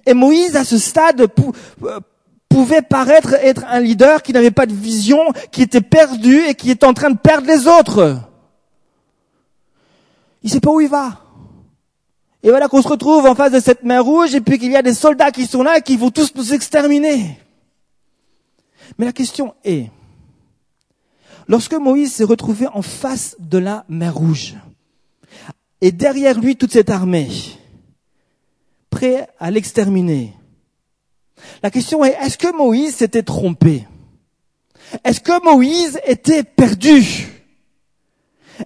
Et 0.05 0.13
Moïse, 0.13 0.55
à 0.55 0.63
ce 0.63 0.77
stade, 0.77 1.21
euh, 1.21 1.99
pouvait 2.49 2.81
paraître 2.81 3.33
être 3.35 3.63
un 3.69 3.79
leader 3.79 4.21
qui 4.21 4.33
n'avait 4.33 4.51
pas 4.51 4.65
de 4.65 4.73
vision, 4.73 5.19
qui 5.51 5.61
était 5.61 5.81
perdu 5.81 6.41
et 6.41 6.55
qui 6.55 6.71
est 6.71 6.83
en 6.83 6.93
train 6.93 7.11
de 7.11 7.17
perdre 7.17 7.47
les 7.47 7.67
autres. 7.67 8.19
Il 10.43 10.49
sait 10.49 10.59
pas 10.59 10.71
où 10.71 10.81
il 10.81 10.89
va. 10.89 11.25
Et 12.41 12.49
voilà 12.49 12.67
qu'on 12.69 12.81
se 12.81 12.87
retrouve 12.87 13.25
en 13.25 13.35
face 13.35 13.51
de 13.51 13.59
cette 13.59 13.83
mer 13.83 14.03
rouge 14.03 14.33
et 14.33 14.41
puis 14.41 14.57
qu'il 14.57 14.71
y 14.71 14.77
a 14.77 14.81
des 14.81 14.93
soldats 14.93 15.31
qui 15.31 15.45
sont 15.45 15.63
là 15.63 15.77
et 15.77 15.81
qui 15.81 15.97
vont 15.97 16.09
tous 16.09 16.33
nous 16.35 16.53
exterminer. 16.53 17.37
Mais 18.97 19.05
la 19.05 19.11
question 19.11 19.53
est, 19.63 19.89
lorsque 21.47 21.73
Moïse 21.73 22.13
s'est 22.13 22.23
retrouvé 22.23 22.67
en 22.67 22.81
face 22.81 23.35
de 23.39 23.57
la 23.57 23.85
mer 23.89 24.15
rouge, 24.15 24.55
et 25.81 25.91
derrière 25.91 26.39
lui 26.39 26.55
toute 26.55 26.71
cette 26.71 26.89
armée, 26.89 27.29
prêt 28.89 29.29
à 29.39 29.51
l'exterminer, 29.51 30.33
la 31.61 31.71
question 31.71 32.03
est, 32.03 32.17
est-ce 32.21 32.37
que 32.37 32.55
Moïse 32.55 32.95
s'était 32.95 33.23
trompé? 33.23 33.87
Est-ce 35.03 35.19
que 35.19 35.43
Moïse 35.43 35.99
était 36.05 36.43
perdu? 36.43 37.38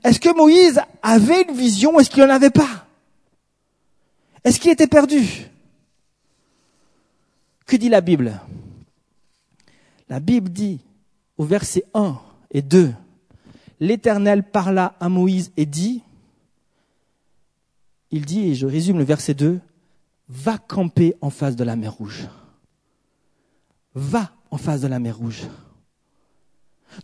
Est-ce 0.03 0.19
que 0.19 0.35
Moïse 0.35 0.81
avait 1.01 1.43
une 1.43 1.55
vision 1.55 1.99
Est-ce 1.99 2.09
qu'il 2.09 2.23
n'en 2.23 2.29
avait 2.29 2.49
pas? 2.49 2.87
Est-ce 4.43 4.59
qu'il 4.59 4.71
était 4.71 4.87
perdu? 4.87 5.47
Que 7.65 7.75
dit 7.75 7.89
la 7.89 8.01
Bible? 8.01 8.39
La 10.09 10.19
Bible 10.19 10.49
dit 10.49 10.79
au 11.37 11.45
verset 11.45 11.83
1 11.93 12.19
et 12.51 12.61
2, 12.61 12.93
l'Éternel 13.79 14.43
parla 14.43 14.95
à 14.99 15.09
Moïse 15.09 15.51
et 15.57 15.65
dit, 15.65 16.01
il 18.11 18.25
dit, 18.25 18.49
et 18.49 18.55
je 18.55 18.67
résume 18.67 18.99
le 18.99 19.03
verset 19.03 19.33
2, 19.33 19.59
va 20.29 20.57
camper 20.57 21.15
en 21.21 21.29
face 21.29 21.55
de 21.55 21.63
la 21.63 21.75
mer 21.75 21.93
Rouge 21.93 22.27
va 23.95 24.31
en 24.51 24.57
face 24.57 24.81
de 24.81 24.87
la 24.87 24.99
mer 24.99 25.17
Rouge. 25.17 25.43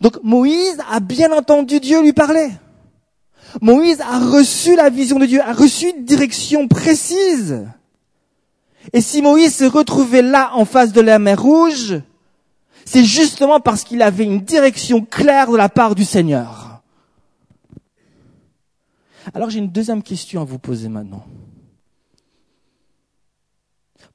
Donc 0.01 0.19
Moïse 0.23 0.77
a 0.89 0.99
bien 0.99 1.31
entendu 1.31 1.79
Dieu 1.79 2.01
lui 2.01 2.13
parler. 2.13 2.49
Moïse 3.61 4.01
a 4.01 4.19
reçu 4.19 4.75
la 4.75 4.89
vision 4.89 5.19
de 5.19 5.25
Dieu, 5.25 5.41
a 5.41 5.53
reçu 5.53 5.89
une 5.89 6.05
direction 6.05 6.67
précise. 6.67 7.65
Et 8.93 9.01
si 9.01 9.21
Moïse 9.21 9.55
se 9.55 9.65
retrouvait 9.65 10.21
là 10.21 10.51
en 10.53 10.65
face 10.65 10.93
de 10.93 11.01
la 11.01 11.19
mer 11.19 11.41
Rouge, 11.41 12.01
c'est 12.85 13.03
justement 13.03 13.59
parce 13.59 13.83
qu'il 13.83 14.01
avait 14.01 14.23
une 14.23 14.41
direction 14.41 15.03
claire 15.03 15.51
de 15.51 15.57
la 15.57 15.69
part 15.69 15.95
du 15.95 16.05
Seigneur. 16.05 16.81
Alors 19.33 19.49
j'ai 19.49 19.59
une 19.59 19.69
deuxième 19.69 20.01
question 20.01 20.41
à 20.41 20.45
vous 20.45 20.59
poser 20.59 20.89
maintenant. 20.89 21.25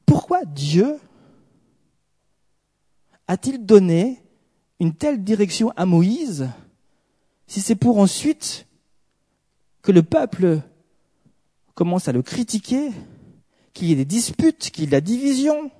Pourquoi 0.06 0.44
Dieu 0.44 0.98
a-t-il 3.28 3.64
donné 3.64 4.22
une 4.80 4.94
telle 4.94 5.22
direction 5.22 5.72
à 5.76 5.86
Moïse 5.86 6.48
si 7.46 7.60
c'est 7.60 7.74
pour 7.74 7.98
ensuite 7.98 8.63
que 9.84 9.92
le 9.92 10.02
peuple 10.02 10.60
commence 11.74 12.08
à 12.08 12.12
le 12.12 12.22
critiquer, 12.22 12.90
qu'il 13.74 13.88
y 13.88 13.92
ait 13.92 13.96
des 13.96 14.06
disputes, 14.06 14.70
qu'il 14.70 14.84
y 14.84 14.84
ait 14.84 14.86
de 14.86 14.92
la 14.92 15.02
division. 15.02 15.70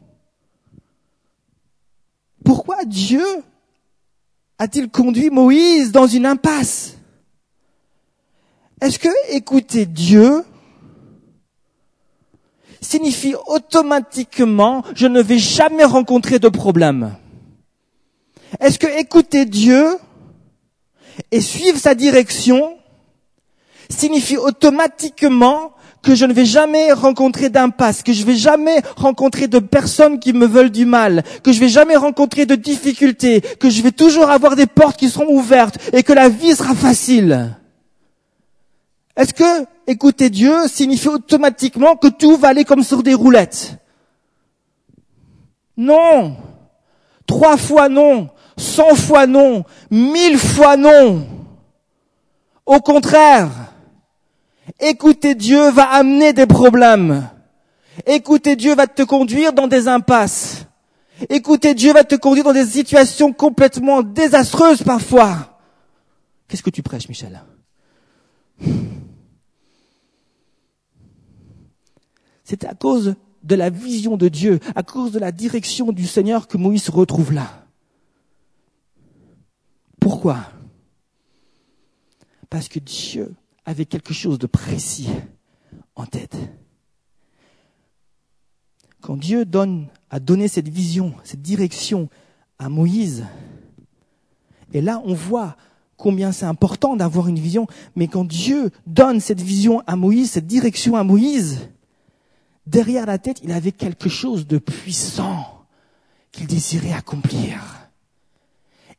Pourquoi 2.45 2.85
Dieu 2.85 3.25
a-t-il 4.59 4.91
conduit 4.91 5.31
Moïse 5.31 5.91
dans 5.91 6.07
une 6.07 6.27
impasse? 6.27 6.99
Est-ce 8.83 8.99
que 8.99 9.09
écouter 9.31 9.87
Dieu 9.87 10.45
signifie 12.83 13.35
automatiquement 13.47 14.85
je 14.95 15.07
ne 15.07 15.23
vais 15.23 15.39
jamais 15.39 15.85
rencontrer 15.85 16.39
de 16.39 16.49
problème? 16.49 17.17
Est-ce 18.61 18.79
que 18.79 19.01
écouter 19.01 19.47
Dieu 19.47 19.97
et 21.31 21.41
suivre 21.41 21.79
sa 21.79 21.95
direction 21.95 22.77
signifie 23.89 24.37
automatiquement 24.37 25.73
que 26.03 26.15
je 26.15 26.27
ne 26.27 26.33
vais 26.33 26.45
jamais 26.45 26.93
rencontrer 26.93 27.49
d'impasse, 27.49 28.03
que 28.03 28.13
je 28.13 28.25
vais 28.25 28.37
jamais 28.37 28.83
rencontrer 28.97 29.49
de 29.49 29.59
personnes 29.59 30.19
qui 30.19 30.33
me 30.33 30.47
veulent 30.47 30.71
du 30.71 30.85
mal, 30.85 31.23
que 31.43 31.53
je 31.53 31.61
vais 31.61 31.69
jamais 31.69 31.97
rencontrer 31.97 32.45
de 32.45 32.55
difficultés, 32.55 33.41
que 33.41 33.71
je 33.71 33.83
vais 33.83 33.93
toujours 33.93 34.29
avoir 34.31 34.55
des 34.55 34.67
portes 34.67 34.99
qui 34.99 35.09
seront 35.09 35.29
ouvertes 35.29 35.79
et 35.95 36.03
que 36.03 36.13
la 36.13 36.29
vie 36.29 36.55
sera 36.55 36.75
facile. 36.75 37.57
Est-ce 39.17 39.33
que 39.33 39.65
écouter 39.87 40.29
Dieu 40.29 40.69
signifie 40.69 41.09
automatiquement 41.09 41.97
que 41.97 42.09
tout 42.09 42.37
va 42.37 42.49
aller 42.49 42.65
comme 42.65 42.83
sur 42.83 43.03
des 43.03 43.15
roulettes? 43.15 43.79
Non. 45.77 46.37
Trois 47.27 47.57
fois 47.57 47.89
non 47.89 48.29
cent 48.57 48.95
fois 48.95 49.27
non, 49.27 49.65
mille 49.91 50.39
fois 50.39 50.77
non. 50.77 51.27
Au 52.67 52.81
contraire, 52.81 53.51
écouter 54.81 55.35
Dieu 55.35 55.71
va 55.71 55.85
amener 55.91 56.33
des 56.33 56.47
problèmes. 56.47 57.29
Écouter 58.07 58.57
Dieu 58.57 58.75
va 58.75 58.87
te 58.87 59.03
conduire 59.03 59.53
dans 59.53 59.69
des 59.69 59.89
impasses. 59.89 60.67
Écouter 61.29 61.75
Dieu 61.75 61.93
va 61.93 62.05
te 62.05 62.17
conduire 62.17 62.45
dans 62.45 62.53
des 62.53 62.67
situations 62.67 63.33
complètement 63.33 64.03
désastreuses 64.03 64.83
parfois. 64.83 65.59
Qu'est-ce 66.49 66.63
que 66.63 66.71
tu 66.71 66.83
prêches, 66.83 67.09
Michel? 67.09 67.43
C'est 72.45 72.65
à 72.65 72.75
cause 72.75 73.15
de 73.43 73.55
la 73.55 73.71
vision 73.71 74.17
de 74.17 74.29
Dieu, 74.29 74.59
à 74.75 74.83
cause 74.83 75.13
de 75.13 75.19
la 75.19 75.33
direction 75.33 75.93
du 75.93 76.07
Seigneur 76.07 76.49
que 76.49 76.57
Moïse 76.57 76.85
se 76.85 76.91
retrouve 76.91 77.33
là. 77.33 77.67
Pourquoi? 80.01 80.39
Parce 82.51 82.69
que 82.69 82.79
Dieu 82.79 83.35
avait 83.65 83.87
quelque 83.87 84.15
chose 84.15 84.39
de 84.39 84.47
précis 84.47 85.09
en 85.97 86.07
tête. 86.07 86.37
Quand 89.01 89.17
Dieu 89.17 89.45
donne, 89.45 89.89
a 90.11 90.21
donné 90.21 90.49
cette 90.49 90.69
vision, 90.69 91.15
cette 91.25 91.43
direction 91.43 92.09
à 92.59 92.69
Moïse, 92.69 93.25
et 94.73 94.81
là 94.81 95.03
on 95.05 95.15
voit 95.15 95.57
combien 95.97 96.33
c'est 96.33 96.47
important 96.47 96.97
d'avoir 96.97 97.29
une 97.29 97.39
vision, 97.39 97.67
mais 97.97 98.09
quand 98.09 98.25
Dieu 98.25 98.71
donne 98.87 99.21
cette 99.21 99.41
vision 99.41 99.83
à 99.87 99.97
Moïse, 99.97 100.33
cette 100.33 100.47
direction 100.47 100.97
à 100.97 101.05
Moïse, 101.05 101.69
derrière 102.67 103.07
la 103.07 103.19
tête, 103.19 103.41
il 103.43 103.53
avait 103.53 103.73
quelque 103.73 104.09
chose 104.09 104.47
de 104.47 104.59
puissant 104.59 105.67
qu'il 106.33 106.47
désirait 106.47 106.93
accomplir. 106.93 107.89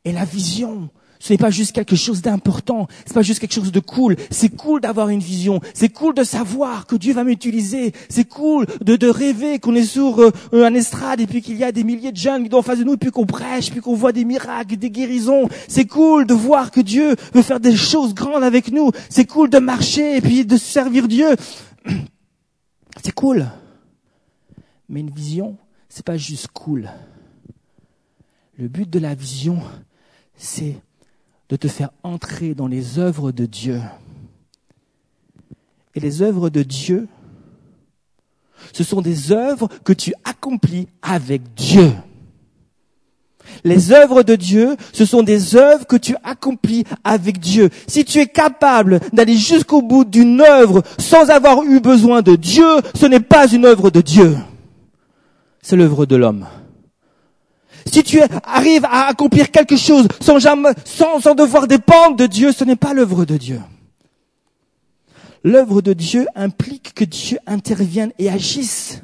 Et 0.04 0.12
la 0.12 0.24
vision, 0.24 0.88
ce 1.18 1.32
n'est 1.32 1.38
pas 1.38 1.50
juste 1.50 1.72
quelque 1.72 1.96
chose 1.96 2.22
d'important, 2.22 2.86
c'est 3.04 3.14
pas 3.14 3.22
juste 3.22 3.40
quelque 3.40 3.54
chose 3.54 3.72
de 3.72 3.80
cool. 3.80 4.16
C'est 4.30 4.48
cool 4.48 4.80
d'avoir 4.80 5.08
une 5.08 5.20
vision, 5.20 5.60
c'est 5.74 5.88
cool 5.88 6.14
de 6.14 6.24
savoir 6.24 6.86
que 6.86 6.96
Dieu 6.96 7.14
va 7.14 7.24
m'utiliser, 7.24 7.92
c'est 8.08 8.24
cool 8.24 8.66
de, 8.82 8.96
de 8.96 9.08
rêver 9.08 9.58
qu'on 9.58 9.74
est 9.74 9.84
sur 9.84 10.20
euh, 10.20 10.32
un 10.52 10.74
estrade 10.74 11.20
et 11.20 11.26
puis 11.26 11.42
qu'il 11.42 11.56
y 11.56 11.64
a 11.64 11.72
des 11.72 11.84
milliers 11.84 12.12
de 12.12 12.16
jeunes 12.16 12.44
qui 12.44 12.50
sont 12.50 12.56
en 12.56 12.62
face 12.62 12.78
de 12.78 12.84
nous 12.84 12.94
et 12.94 12.98
puis 12.98 13.10
qu'on 13.10 13.26
prêche, 13.26 13.70
puis 13.70 13.80
qu'on 13.80 13.94
voit 13.94 14.12
des 14.12 14.24
miracles, 14.24 14.76
des 14.76 14.90
guérisons. 14.90 15.48
C'est 15.68 15.86
cool 15.86 16.26
de 16.26 16.34
voir 16.34 16.70
que 16.70 16.80
Dieu 16.80 17.16
veut 17.32 17.42
faire 17.42 17.60
des 17.60 17.76
choses 17.76 18.14
grandes 18.14 18.44
avec 18.44 18.70
nous. 18.72 18.90
C'est 19.08 19.26
cool 19.26 19.50
de 19.50 19.58
marcher 19.58 20.16
et 20.16 20.20
puis 20.20 20.44
de 20.44 20.56
servir 20.56 21.08
Dieu. 21.08 21.28
C'est 23.02 23.12
cool. 23.12 23.46
Mais 24.88 25.00
une 25.00 25.10
vision, 25.10 25.58
c'est 25.88 26.04
pas 26.04 26.16
juste 26.16 26.48
cool. 26.48 26.90
Le 28.58 28.68
but 28.68 28.88
de 28.88 28.98
la 28.98 29.14
vision, 29.14 29.60
c'est 30.36 30.76
de 31.48 31.56
te 31.56 31.68
faire 31.68 31.90
entrer 32.02 32.54
dans 32.54 32.66
les 32.66 32.98
œuvres 32.98 33.32
de 33.32 33.46
Dieu. 33.46 33.80
Et 35.94 36.00
les 36.00 36.22
œuvres 36.22 36.50
de 36.50 36.62
Dieu, 36.62 37.08
ce 38.72 38.84
sont 38.84 39.00
des 39.00 39.32
œuvres 39.32 39.68
que 39.84 39.92
tu 39.92 40.12
accomplis 40.24 40.88
avec 41.02 41.54
Dieu. 41.54 41.92
Les 43.64 43.92
œuvres 43.92 44.22
de 44.22 44.34
Dieu, 44.34 44.76
ce 44.92 45.04
sont 45.04 45.22
des 45.22 45.56
œuvres 45.56 45.86
que 45.86 45.96
tu 45.96 46.16
accomplis 46.24 46.84
avec 47.04 47.38
Dieu. 47.38 47.70
Si 47.86 48.04
tu 48.04 48.18
es 48.18 48.26
capable 48.26 49.00
d'aller 49.12 49.36
jusqu'au 49.36 49.82
bout 49.82 50.04
d'une 50.04 50.40
œuvre 50.40 50.82
sans 50.98 51.30
avoir 51.30 51.62
eu 51.62 51.80
besoin 51.80 52.22
de 52.22 52.36
Dieu, 52.36 52.66
ce 52.94 53.06
n'est 53.06 53.20
pas 53.20 53.50
une 53.50 53.64
œuvre 53.64 53.90
de 53.90 54.00
Dieu. 54.00 54.36
C'est 55.62 55.76
l'œuvre 55.76 56.06
de 56.06 56.16
l'homme. 56.16 56.46
Si 57.92 58.02
tu 58.02 58.20
arrives 58.44 58.84
à 58.84 59.06
accomplir 59.06 59.50
quelque 59.50 59.76
chose 59.76 60.08
sans 60.20 60.38
jamais, 60.38 60.70
sans, 60.84 61.20
sans 61.20 61.34
devoir 61.34 61.66
dépendre 61.66 62.16
de 62.16 62.26
Dieu, 62.26 62.52
ce 62.52 62.64
n'est 62.64 62.76
pas 62.76 62.94
l'œuvre 62.94 63.24
de 63.24 63.36
Dieu. 63.36 63.60
L'œuvre 65.44 65.80
de 65.80 65.92
Dieu 65.92 66.26
implique 66.34 66.92
que 66.94 67.04
Dieu 67.04 67.38
intervienne 67.46 68.12
et 68.18 68.28
agisse. 68.28 69.02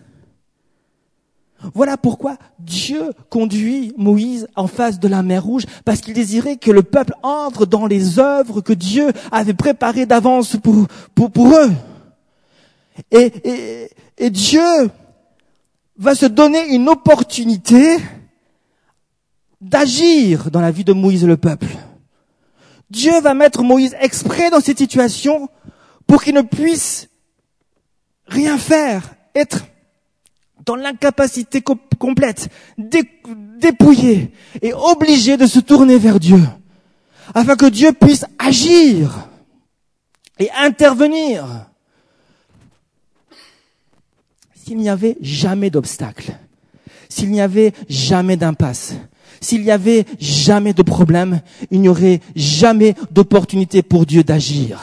Voilà 1.74 1.96
pourquoi 1.96 2.36
Dieu 2.58 3.12
conduit 3.30 3.92
Moïse 3.96 4.48
en 4.56 4.66
face 4.66 4.98
de 4.98 5.06
la 5.06 5.22
mer 5.22 5.44
Rouge, 5.44 5.64
parce 5.84 6.00
qu'il 6.00 6.14
désirait 6.14 6.56
que 6.56 6.72
le 6.72 6.82
peuple 6.82 7.14
entre 7.22 7.66
dans 7.66 7.86
les 7.86 8.18
œuvres 8.18 8.60
que 8.60 8.72
Dieu 8.72 9.12
avait 9.30 9.54
préparées 9.54 10.06
d'avance 10.06 10.56
pour, 10.56 11.56
eux. 11.56 11.70
Et, 13.12 13.88
et 14.18 14.30
Dieu 14.30 14.90
va 15.96 16.16
se 16.16 16.26
donner 16.26 16.74
une 16.74 16.88
opportunité 16.88 17.98
d'agir 19.62 20.50
dans 20.50 20.60
la 20.60 20.72
vie 20.72 20.84
de 20.84 20.92
Moïse 20.92 21.24
et 21.24 21.28
le 21.28 21.36
peuple. 21.36 21.68
Dieu 22.90 23.18
va 23.20 23.32
mettre 23.32 23.62
Moïse 23.62 23.96
exprès 24.00 24.50
dans 24.50 24.60
cette 24.60 24.78
situation 24.78 25.48
pour 26.06 26.22
qu'il 26.22 26.34
ne 26.34 26.42
puisse 26.42 27.08
rien 28.26 28.58
faire, 28.58 29.14
être 29.34 29.64
dans 30.66 30.76
l'incapacité 30.76 31.62
complète, 31.98 32.48
dépouillé 32.76 34.32
et 34.60 34.74
obligé 34.74 35.36
de 35.36 35.46
se 35.46 35.60
tourner 35.60 35.98
vers 35.98 36.20
Dieu, 36.20 36.40
afin 37.34 37.56
que 37.56 37.66
Dieu 37.66 37.92
puisse 37.92 38.26
agir 38.38 39.28
et 40.38 40.50
intervenir. 40.52 41.66
S'il 44.54 44.76
n'y 44.76 44.88
avait 44.88 45.16
jamais 45.20 45.70
d'obstacle, 45.70 46.36
s'il 47.08 47.30
n'y 47.30 47.40
avait 47.40 47.72
jamais 47.88 48.36
d'impasse, 48.36 48.94
s'il 49.42 49.62
n'y 49.62 49.70
avait 49.70 50.06
jamais 50.18 50.72
de 50.72 50.82
problème, 50.82 51.40
il 51.70 51.80
n'y 51.80 51.88
aurait 51.88 52.20
jamais 52.34 52.94
d'opportunité 53.10 53.82
pour 53.82 54.06
Dieu 54.06 54.22
d'agir. 54.22 54.80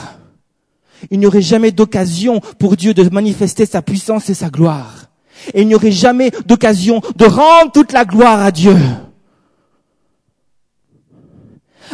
Il 1.10 1.20
n'y 1.20 1.26
aurait 1.26 1.42
jamais 1.42 1.72
d'occasion 1.72 2.42
pour 2.60 2.76
Dieu 2.76 2.94
de 2.94 3.10
manifester 3.10 3.66
sa 3.66 3.82
puissance 3.82 4.30
et 4.30 4.34
sa 4.34 4.50
gloire. 4.50 5.06
Et 5.54 5.62
il 5.62 5.68
n'y 5.68 5.76
aurait 5.76 5.94
jamais 5.94 6.32
d'occasion 6.46 7.02
de 7.16 7.26
rendre 7.26 7.72
toute 7.72 7.94
la 7.94 8.04
gloire 8.04 8.42
à 8.42 8.52
Dieu. 8.52 8.76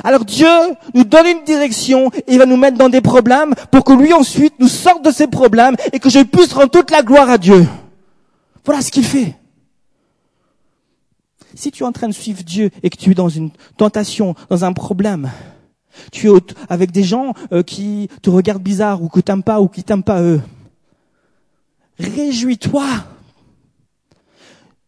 Alors 0.04 0.25
Dieu 0.25 0.47
nous 0.93 1.04
donne 1.04 1.28
une 1.28 1.43
direction 1.43 2.10
et 2.28 2.34
il 2.34 2.39
va 2.39 2.47
nous 2.47 2.58
mettre 2.58 2.78
dans 2.78 2.89
des 2.89 2.99
problèmes 3.01 3.54
pour 3.71 3.84
que 3.84 3.93
lui 3.93 4.12
ensuite 4.12 4.56
nous 4.60 4.67
sorte 4.67 5.06
de 5.06 5.12
ces 5.12 5.28
problèmes 5.28 5.75
et 5.93 5.99
que 5.99 6.10
je 6.10 6.19
puisse 6.19 6.51
rendre 6.51 6.71
toute 6.71 6.91
la 6.91 7.04
gloire 7.04 7.30
à 7.30 7.38
Dieu. 7.38 7.65
Voilà 8.65 8.82
ce 8.82 8.89
qu'il 8.89 9.06
fait. 9.06 9.36
Si 11.56 11.72
tu 11.72 11.84
es 11.84 11.86
en 11.86 11.91
train 11.91 12.08
de 12.08 12.13
suivre 12.13 12.44
Dieu 12.44 12.70
et 12.84 12.89
que 12.89 12.98
tu 12.98 13.12
es 13.12 13.15
dans 13.15 13.30
une 13.30 13.50
tentation, 13.78 14.36
dans 14.50 14.65
un 14.65 14.74
problème, 14.74 15.32
tu 16.12 16.30
es 16.30 16.39
avec 16.70 16.91
des 16.91 17.04
gens 17.04 17.34
euh, 17.52 17.63
qui 17.63 18.10
te 18.22 18.30
regardent 18.30 18.62
bizarre 18.62 19.02
ou 19.02 19.08
que 19.08 19.22
t'aimes 19.22 19.44
pas 19.44 19.62
ou 19.62 19.68
qui 19.68 19.84
t'aiment 19.84 20.04
pas 20.04 20.22
eux, 20.22 20.41
réjouis-toi 21.98 22.86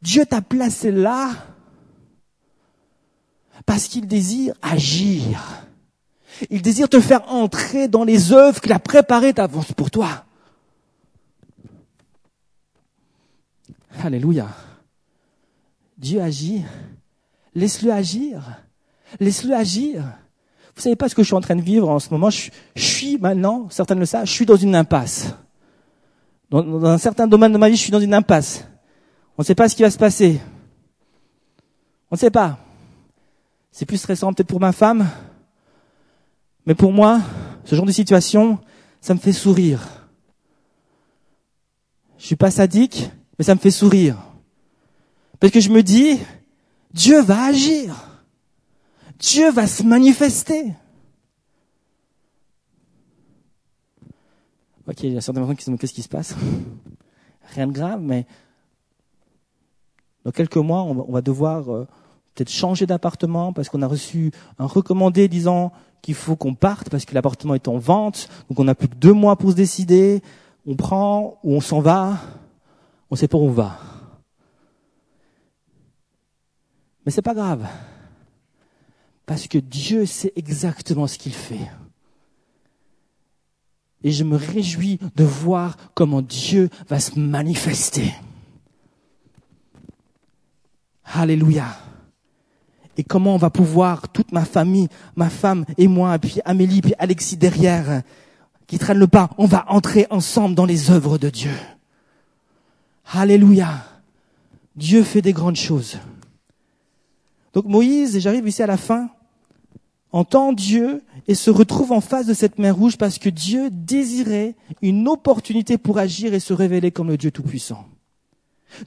Dieu 0.01 0.25
t'a 0.25 0.41
placé 0.41 0.91
là 0.91 1.31
parce 3.65 3.87
qu'il 3.87 4.07
désire 4.07 4.53
agir. 4.61 5.65
Il 6.49 6.61
désire 6.61 6.87
te 6.87 6.99
faire 6.99 7.29
entrer 7.31 7.87
dans 7.87 8.03
les 8.03 8.31
œuvres 8.31 8.61
qu'il 8.61 8.71
a 8.71 8.79
préparées 8.79 9.33
d'avance 9.33 9.71
pour 9.73 9.89
toi. 9.89 10.25
Alléluia. 14.03 14.47
Dieu 15.97 16.21
agit. 16.21 16.63
Laisse-le 17.55 17.91
agir. 17.91 18.41
Laisse-le 19.19 19.53
agir. 19.53 20.03
Vous 20.75 20.81
savez 20.81 20.95
pas 20.95 21.09
ce 21.09 21.15
que 21.15 21.23
je 21.23 21.27
suis 21.27 21.35
en 21.35 21.41
train 21.41 21.55
de 21.55 21.61
vivre 21.61 21.89
en 21.89 21.99
ce 21.99 22.09
moment. 22.11 22.29
Je, 22.29 22.51
suis 22.75 23.17
maintenant, 23.17 23.67
certains 23.69 23.95
le 23.95 24.05
savent, 24.05 24.27
je 24.27 24.31
suis 24.31 24.45
dans 24.45 24.55
une 24.55 24.75
impasse. 24.75 25.33
Dans, 26.51 26.61
dans 26.61 26.85
un 26.85 26.97
certain 26.97 27.27
domaine 27.27 27.51
de 27.51 27.57
ma 27.57 27.67
vie, 27.67 27.75
je 27.75 27.81
suis 27.81 27.91
dans 27.91 27.99
une 27.99 28.13
impasse. 28.13 28.67
On 29.37 29.41
ne 29.41 29.45
sait 29.45 29.55
pas 29.55 29.67
ce 29.67 29.75
qui 29.75 29.81
va 29.81 29.89
se 29.89 29.97
passer. 29.97 30.39
On 32.11 32.15
ne 32.15 32.19
sait 32.19 32.29
pas. 32.31 32.59
C'est 33.71 33.85
plus 33.85 33.97
stressant 33.97 34.33
peut-être 34.33 34.47
pour 34.47 34.59
ma 34.59 34.71
femme, 34.71 35.07
mais 36.65 36.75
pour 36.75 36.91
moi, 36.91 37.21
ce 37.63 37.75
genre 37.75 37.85
de 37.85 37.91
situation, 37.91 38.59
ça 39.01 39.13
me 39.13 39.19
fait 39.19 39.33
sourire. 39.33 39.81
Je 42.17 42.25
suis 42.25 42.35
pas 42.35 42.51
sadique, 42.51 43.09
mais 43.37 43.45
ça 43.45 43.55
me 43.55 43.59
fait 43.59 43.71
sourire. 43.71 44.17
Parce 45.39 45.51
que 45.51 45.59
je 45.59 45.69
me 45.69 45.83
dis, 45.83 46.19
Dieu 46.93 47.21
va 47.21 47.45
agir. 47.45 47.95
Dieu 49.19 49.51
va 49.51 49.67
se 49.67 49.83
manifester. 49.83 50.73
Ok, 54.87 55.03
il 55.03 55.13
y 55.13 55.17
a 55.17 55.21
certaines 55.21 55.43
personnes 55.43 55.57
qui 55.57 55.63
se 55.63 55.69
demandent 55.69 55.79
qu'est-ce 55.79 55.93
qui 55.93 56.01
se 56.01 56.09
passe. 56.09 56.35
Rien 57.55 57.67
de 57.67 57.73
grave, 57.73 57.99
mais 58.01 58.25
dans 60.23 60.31
quelques 60.31 60.57
mois, 60.57 60.83
on 60.83 61.11
va 61.11 61.21
devoir 61.21 61.73
euh, 61.73 61.87
peut-être 62.33 62.51
changer 62.51 62.85
d'appartement 62.85 63.53
parce 63.53 63.69
qu'on 63.69 63.81
a 63.81 63.87
reçu 63.87 64.31
un 64.59 64.65
recommandé 64.65 65.27
disant 65.27 65.71
qu'il 66.01 66.15
faut 66.15 66.35
qu'on 66.35 66.53
parte 66.53 66.89
parce 66.89 67.05
que 67.05 67.15
l'appartement 67.15 67.55
est 67.55 67.67
en 67.67 67.77
vente. 67.77 68.29
Donc 68.49 68.59
on 68.59 68.63
n'a 68.63 68.75
plus 68.75 68.87
que 68.87 68.95
deux 68.95 69.13
mois 69.13 69.35
pour 69.35 69.51
se 69.51 69.55
décider. 69.55 70.21
On 70.65 70.75
prend 70.75 71.39
ou 71.43 71.55
on 71.55 71.61
s'en 71.61 71.79
va. 71.79 72.17
On 73.09 73.15
sait 73.15 73.27
pas 73.27 73.37
où 73.37 73.41
on 73.41 73.51
va. 73.51 73.79
Mais 77.07 77.11
c'est 77.11 77.21
pas 77.21 77.33
grave. 77.33 77.65
Parce 79.25 79.47
que 79.47 79.57
Dieu 79.57 80.05
sait 80.05 80.33
exactement 80.35 81.07
ce 81.07 81.17
qu'il 81.17 81.31
fait. 81.31 81.71
Et 84.03 84.11
je 84.11 84.25
me 84.25 84.35
réjouis 84.35 84.99
de 85.15 85.23
voir 85.23 85.77
comment 85.93 86.21
Dieu 86.21 86.69
va 86.89 86.99
se 86.99 87.17
manifester. 87.17 88.13
Alléluia. 91.05 91.77
Et 92.97 93.05
comment 93.05 93.35
on 93.35 93.37
va 93.37 93.51
pouvoir, 93.51 94.09
toute 94.09 94.33
ma 94.33 94.43
famille, 94.43 94.89
ma 95.15 95.29
femme 95.29 95.63
et 95.77 95.87
moi, 95.87 96.19
puis 96.19 96.41
Amélie, 96.43 96.81
puis 96.81 96.93
Alexis 96.99 97.37
derrière, 97.37 98.01
qui 98.67 98.79
traînent 98.79 98.99
le 98.99 99.07
pas, 99.07 99.29
on 99.37 99.45
va 99.45 99.63
entrer 99.69 100.07
ensemble 100.09 100.55
dans 100.55 100.65
les 100.65 100.91
œuvres 100.91 101.17
de 101.17 101.29
Dieu. 101.29 101.55
Alléluia. 103.13 103.85
Dieu 104.75 105.03
fait 105.03 105.21
des 105.21 105.31
grandes 105.31 105.55
choses. 105.55 105.99
Donc 107.57 107.65
Moïse, 107.65 108.15
et 108.15 108.19
j'arrive 108.19 108.47
ici 108.47 108.61
à 108.61 108.67
la 108.67 108.77
fin, 108.77 109.09
entend 110.11 110.53
Dieu 110.53 111.01
et 111.27 111.33
se 111.33 111.49
retrouve 111.49 111.91
en 111.91 112.01
face 112.01 112.27
de 112.27 112.35
cette 112.35 112.59
mer 112.59 112.75
rouge 112.75 112.99
parce 112.99 113.17
que 113.17 113.29
Dieu 113.29 113.71
désirait 113.71 114.53
une 114.83 115.07
opportunité 115.07 115.79
pour 115.79 115.97
agir 115.97 116.35
et 116.35 116.39
se 116.39 116.53
révéler 116.53 116.91
comme 116.91 117.07
le 117.07 117.17
Dieu 117.17 117.31
Tout-Puissant. 117.31 117.83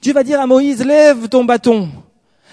Dieu 0.00 0.12
va 0.12 0.22
dire 0.22 0.40
à 0.40 0.46
Moïse, 0.46 0.84
lève 0.84 1.28
ton 1.28 1.42
bâton. 1.42 1.88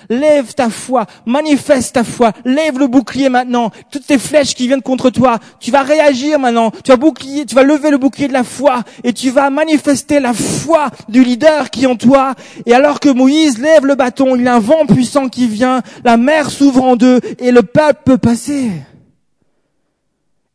Lève 0.09 0.53
ta 0.53 0.69
foi, 0.69 1.05
manifeste 1.25 1.93
ta 1.93 2.03
foi, 2.03 2.31
lève 2.45 2.79
le 2.79 2.87
bouclier 2.87 3.29
maintenant. 3.29 3.71
Toutes 3.91 4.05
ces 4.05 4.17
flèches 4.17 4.55
qui 4.55 4.67
viennent 4.67 4.81
contre 4.81 5.09
toi, 5.09 5.39
tu 5.59 5.71
vas 5.71 5.83
réagir 5.83 6.39
maintenant. 6.39 6.71
Tu 6.71 6.91
vas 6.91 6.97
bouclier, 6.97 7.45
tu 7.45 7.55
vas 7.55 7.63
lever 7.63 7.91
le 7.91 7.97
bouclier 7.97 8.27
de 8.27 8.33
la 8.33 8.43
foi 8.43 8.83
et 9.03 9.13
tu 9.13 9.29
vas 9.29 9.49
manifester 9.49 10.19
la 10.19 10.33
foi 10.33 10.89
du 11.09 11.23
leader 11.23 11.69
qui 11.69 11.83
est 11.83 11.87
en 11.87 11.95
toi. 11.95 12.35
Et 12.65 12.73
alors 12.73 12.99
que 12.99 13.09
Moïse 13.09 13.57
lève 13.57 13.85
le 13.85 13.95
bâton, 13.95 14.35
il 14.35 14.43
y 14.43 14.47
a 14.47 14.55
un 14.55 14.59
vent 14.59 14.85
puissant 14.85 15.29
qui 15.29 15.47
vient, 15.47 15.81
la 16.03 16.17
mer 16.17 16.49
s'ouvre 16.49 16.83
en 16.83 16.95
deux 16.95 17.19
et 17.39 17.51
le 17.51 17.63
peuple 17.63 18.01
peut 18.05 18.17
passer. 18.17 18.71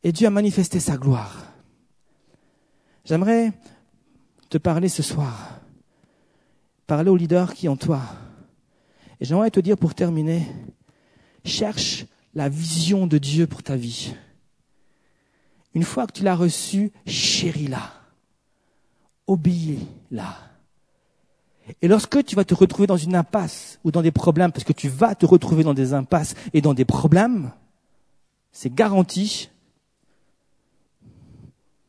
Et 0.05 0.13
Dieu 0.13 0.27
a 0.27 0.31
manifesté 0.31 0.81
sa 0.81 0.97
gloire. 0.97 1.45
J'aimerais 3.05 3.53
te 4.49 4.59
parler 4.59 4.89
ce 4.89 5.03
soir. 5.03 5.61
Parler 6.87 7.11
au 7.11 7.17
leader 7.17 7.55
qui 7.55 7.67
est 7.67 7.69
en 7.69 7.77
toi. 7.77 8.01
Et 9.23 9.25
j'aimerais 9.25 9.53
te 9.53 9.61
dire 9.61 9.79
pour 9.79 9.95
terminer, 9.95 10.49
cherche 11.45 12.07
la 12.35 12.49
vision 12.49 13.07
de 13.07 13.19
Dieu 13.19 13.47
pour 13.47 13.63
ta 13.63 13.77
vie. 13.77 14.17
Une 15.75 15.85
fois 15.85 16.09
que 16.09 16.13
tu 16.13 16.25
l'as 16.25 16.35
reçue, 16.35 16.91
chéris-la, 17.07 17.93
obéis-la. 19.29 20.37
Et 21.81 21.87
lorsque 21.87 22.25
tu 22.25 22.35
vas 22.35 22.45
te 22.45 22.53
retrouver 22.53 22.89
dans 22.89 22.97
une 22.97 23.15
impasse 23.15 23.79
ou 23.85 23.93
dans 23.93 24.03
des 24.03 24.11
problèmes, 24.11 24.51
parce 24.51 24.65
que 24.65 24.73
tu 24.73 24.89
vas 24.89 25.15
te 25.15 25.25
retrouver 25.25 25.63
dans 25.63 25.73
des 25.73 25.95
impasses 25.95 26.35
et 26.53 26.61
dans 26.61 26.75
des 26.75 26.85
problèmes, 26.85 27.53
c'est 28.51 28.75
garanti, 28.75 29.51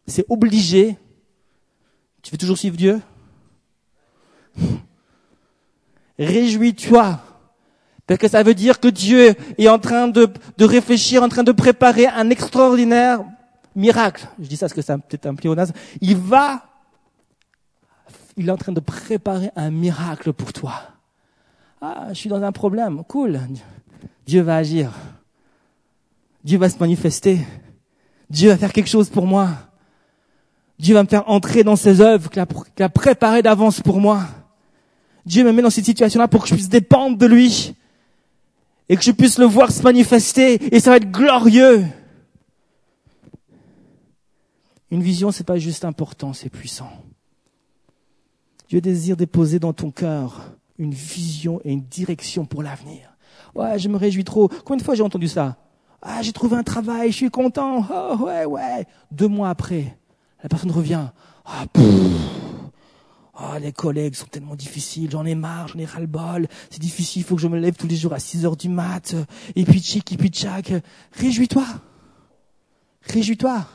c'est 0.05 0.27
obligé. 0.29 0.99
Tu 2.21 2.29
veux 2.29 2.37
toujours 2.37 2.59
suivre 2.59 2.77
Dieu? 2.77 3.01
Réjouis-toi. 6.19 7.19
Parce 8.05 8.19
que 8.19 8.27
ça 8.27 8.43
veut 8.43 8.53
dire 8.53 8.79
que 8.79 8.89
Dieu 8.89 9.35
est 9.57 9.67
en 9.69 9.79
train 9.79 10.07
de, 10.07 10.29
réfléchir, 10.59 11.23
en 11.23 11.29
train 11.29 11.43
de 11.43 11.51
préparer 11.51 12.07
un 12.07 12.29
extraordinaire 12.29 13.23
miracle. 13.75 14.27
Je 14.39 14.47
dis 14.47 14.57
ça 14.57 14.65
parce 14.65 14.73
que 14.73 14.81
c'est 14.81 14.97
peut-être 14.97 15.25
un 15.25 15.35
pléonasme. 15.35 15.73
Il 16.01 16.17
va, 16.17 16.65
il 18.35 18.49
est 18.49 18.51
en 18.51 18.57
train 18.57 18.73
de 18.73 18.81
préparer 18.81 19.51
un 19.55 19.71
miracle 19.71 20.33
pour 20.33 20.51
toi. 20.51 20.73
Ah, 21.81 22.07
je 22.09 22.15
suis 22.15 22.29
dans 22.29 22.41
un 22.41 22.51
problème. 22.51 23.03
Cool. 23.07 23.39
Dieu 24.25 24.41
va 24.41 24.57
agir. 24.57 24.91
Dieu 26.43 26.57
va 26.57 26.69
se 26.69 26.77
manifester. 26.77 27.39
Dieu 28.29 28.49
va 28.49 28.57
faire 28.57 28.73
quelque 28.73 28.89
chose 28.89 29.09
pour 29.09 29.25
moi. 29.25 29.49
Dieu 30.79 30.93
va 30.93 31.03
me 31.03 31.07
faire 31.07 31.29
entrer 31.29 31.63
dans 31.63 31.75
ses 31.75 32.01
œuvres 32.01 32.29
qu'il 32.29 32.41
a, 32.41 32.89
préparées 32.89 33.41
d'avance 33.41 33.79
pour 33.79 33.99
moi. 33.99 34.23
Dieu 35.25 35.43
me 35.43 35.51
met 35.51 35.61
dans 35.61 35.69
cette 35.69 35.85
situation-là 35.85 36.27
pour 36.27 36.43
que 36.43 36.49
je 36.49 36.55
puisse 36.55 36.69
dépendre 36.69 37.17
de 37.17 37.25
lui 37.25 37.75
et 38.89 38.97
que 38.97 39.03
je 39.03 39.11
puisse 39.11 39.37
le 39.39 39.45
voir 39.45 39.71
se 39.71 39.81
manifester 39.81 40.75
et 40.75 40.79
ça 40.79 40.91
va 40.91 40.97
être 40.97 41.11
glorieux. 41.11 41.85
Une 44.91 45.01
vision, 45.01 45.31
c'est 45.31 45.45
pas 45.45 45.57
juste 45.57 45.85
important, 45.85 46.33
c'est 46.33 46.49
puissant. 46.49 46.91
Dieu 48.69 48.81
désire 48.81 49.17
déposer 49.17 49.59
dans 49.59 49.73
ton 49.73 49.91
cœur 49.91 50.51
une 50.77 50.93
vision 50.93 51.61
et 51.63 51.71
une 51.71 51.83
direction 51.83 52.45
pour 52.45 52.61
l'avenir. 52.61 53.15
Ouais, 53.55 53.79
je 53.79 53.87
me 53.87 53.97
réjouis 53.97 54.23
trop. 54.23 54.47
Combien 54.47 54.77
de 54.77 54.83
fois 54.83 54.95
j'ai 54.95 55.03
entendu 55.03 55.27
ça? 55.27 55.57
Ah, 56.01 56.21
j'ai 56.21 56.33
trouvé 56.33 56.57
un 56.57 56.63
travail, 56.63 57.11
je 57.11 57.17
suis 57.17 57.29
content. 57.29 57.85
Oh, 57.89 58.25
ouais, 58.25 58.45
ouais. 58.45 58.85
Deux 59.11 59.27
mois 59.27 59.49
après, 59.49 59.97
la 60.41 60.49
personne 60.49 60.71
revient. 60.71 61.07
Ah, 61.45 61.65
Oh, 63.39 63.57
les 63.59 63.71
collègues 63.71 64.13
sont 64.13 64.27
tellement 64.27 64.55
difficiles, 64.55 65.09
j'en 65.09 65.25
ai 65.25 65.33
marre, 65.33 65.67
j'en 65.67 65.79
ai 65.79 65.85
ras-le-bol, 65.85 66.47
c'est 66.69 66.79
difficile, 66.79 67.23
il 67.23 67.25
faut 67.25 67.35
que 67.35 67.41
je 67.41 67.47
me 67.47 67.57
lève 67.57 67.73
tous 67.73 67.87
les 67.87 67.95
jours 67.95 68.13
à 68.13 68.19
6 68.19 68.45
heures 68.45 68.57
du 68.57 68.69
mat, 68.69 69.15
et 69.55 69.63
puis 69.65 69.81
tchic, 69.81 70.11
et 70.11 70.17
puis 70.17 70.29
tchac. 70.29 70.71
Réjouis-toi. 71.13 71.65
Réjouis-toi. 73.01 73.65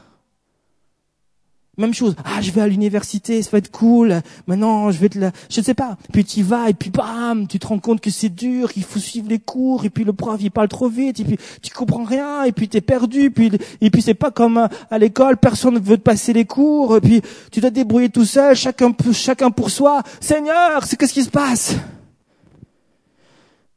Même 1.79 1.95
chose. 1.95 2.17
Ah, 2.25 2.41
je 2.43 2.51
vais 2.51 2.61
à 2.61 2.67
l'université, 2.67 3.41
ça 3.41 3.51
va 3.53 3.59
être 3.59 3.71
cool. 3.71 4.21
Maintenant, 4.49 4.91
je 4.91 4.99
vais 4.99 5.09
te 5.09 5.17
la, 5.17 5.31
je 5.49 5.61
ne 5.61 5.65
sais 5.65 5.75
pas. 5.75 5.97
Puis 6.13 6.25
tu 6.25 6.41
y 6.41 6.43
vas 6.43 6.69
et 6.69 6.75
puis 6.75 6.91
bam, 6.91 7.47
tu 7.47 7.61
te 7.61 7.69
rends 7.69 7.79
compte 7.79 8.01
que 8.01 8.11
c'est 8.11 8.29
dur, 8.29 8.73
qu'il 8.73 8.83
faut 8.83 8.99
suivre 8.99 9.29
les 9.29 9.39
cours 9.39 9.85
et 9.85 9.91
puis 9.91 10.03
le 10.03 10.13
prof 10.13 10.41
il 10.43 10.51
parle 10.51 10.67
trop 10.67 10.89
vite 10.89 11.21
et 11.21 11.25
puis 11.25 11.39
tu 11.63 11.73
comprends 11.73 12.03
rien 12.03 12.43
et 12.43 12.51
puis 12.51 12.69
t'es 12.69 12.81
perdu 12.81 13.31
puis 13.31 13.53
et 13.81 13.91
puis 13.91 14.03
c'est 14.03 14.15
pas 14.15 14.33
comme 14.33 14.69
à 14.91 14.99
l'école, 14.99 15.37
personne 15.37 15.75
ne 15.75 15.79
veut 15.79 15.99
te 15.99 16.03
passer 16.03 16.33
les 16.33 16.47
cours 16.47 16.97
et 16.97 17.01
puis 17.01 17.23
tu 17.53 17.61
dois 17.61 17.71
te 17.71 17.77
débrouiller 17.77 18.09
tout 18.09 18.25
seul, 18.25 18.57
chacun 18.57 18.93
chacun 19.13 19.53
pour 19.53 19.71
soi. 19.71 20.03
Seigneur, 20.21 20.85
c'est 20.85 20.97
qu'est-ce 20.97 21.15
qui 21.15 21.23
se 21.23 21.31
passe? 21.31 21.77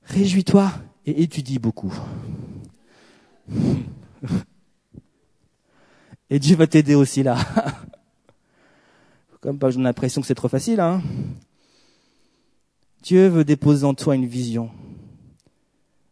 Réjouis-toi 0.06 0.72
et 1.06 1.22
étudie 1.22 1.60
beaucoup. 1.60 1.94
Et 6.34 6.40
Dieu 6.40 6.56
va 6.56 6.66
t'aider 6.66 6.96
aussi 6.96 7.24
là. 7.24 7.38
Comme 9.42 9.58
pas, 9.58 9.72
j'ai 9.72 9.82
l'impression 9.82 10.22
que 10.22 10.28
c'est 10.28 10.36
trop 10.36 10.48
facile, 10.48 10.80
hein. 10.80 11.02
Dieu 13.02 13.28
veut 13.28 13.44
déposer 13.44 13.84
en 13.86 13.96
toi 13.96 14.16
une 14.16 14.28
vision. 14.28 14.70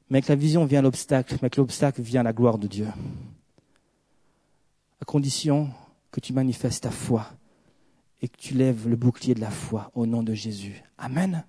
Mais 0.09 0.17
avec 0.17 0.27
la 0.27 0.35
vision 0.35 0.65
vient 0.65 0.81
l'obstacle, 0.81 1.35
mais 1.35 1.45
avec 1.45 1.57
l'obstacle 1.57 2.01
vient 2.01 2.23
la 2.23 2.33
gloire 2.33 2.57
de 2.57 2.65
Dieu. 2.65 2.87
À 4.99 5.05
condition 5.05 5.69
que 6.11 6.19
tu 6.19 6.33
manifestes 6.33 6.83
ta 6.83 6.91
foi 6.91 7.27
et 8.23 8.27
que 8.27 8.37
tu 8.37 8.55
lèves 8.55 8.89
le 8.89 8.95
bouclier 8.95 9.35
de 9.35 9.41
la 9.41 9.51
foi 9.51 9.91
au 9.93 10.07
nom 10.07 10.23
de 10.23 10.33
Jésus. 10.33 10.83
Amen. 10.97 11.45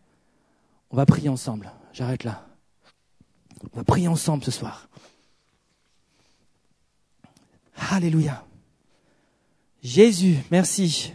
On 0.90 0.96
va 0.96 1.06
prier 1.06 1.30
ensemble. 1.30 1.72
J'arrête 1.94 2.24
là. 2.24 2.46
On 3.72 3.78
va 3.78 3.84
prier 3.84 4.08
ensemble 4.08 4.44
ce 4.44 4.50
soir. 4.50 4.90
Alléluia. 7.74 8.44
Jésus, 9.82 10.36
merci 10.50 11.14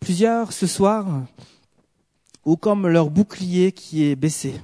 Plusieurs 0.00 0.52
ce 0.52 0.66
soir 0.66 1.26
ont 2.44 2.56
comme 2.56 2.86
leur 2.86 3.10
bouclier 3.10 3.72
qui 3.72 4.04
est 4.04 4.16
baissé. 4.16 4.60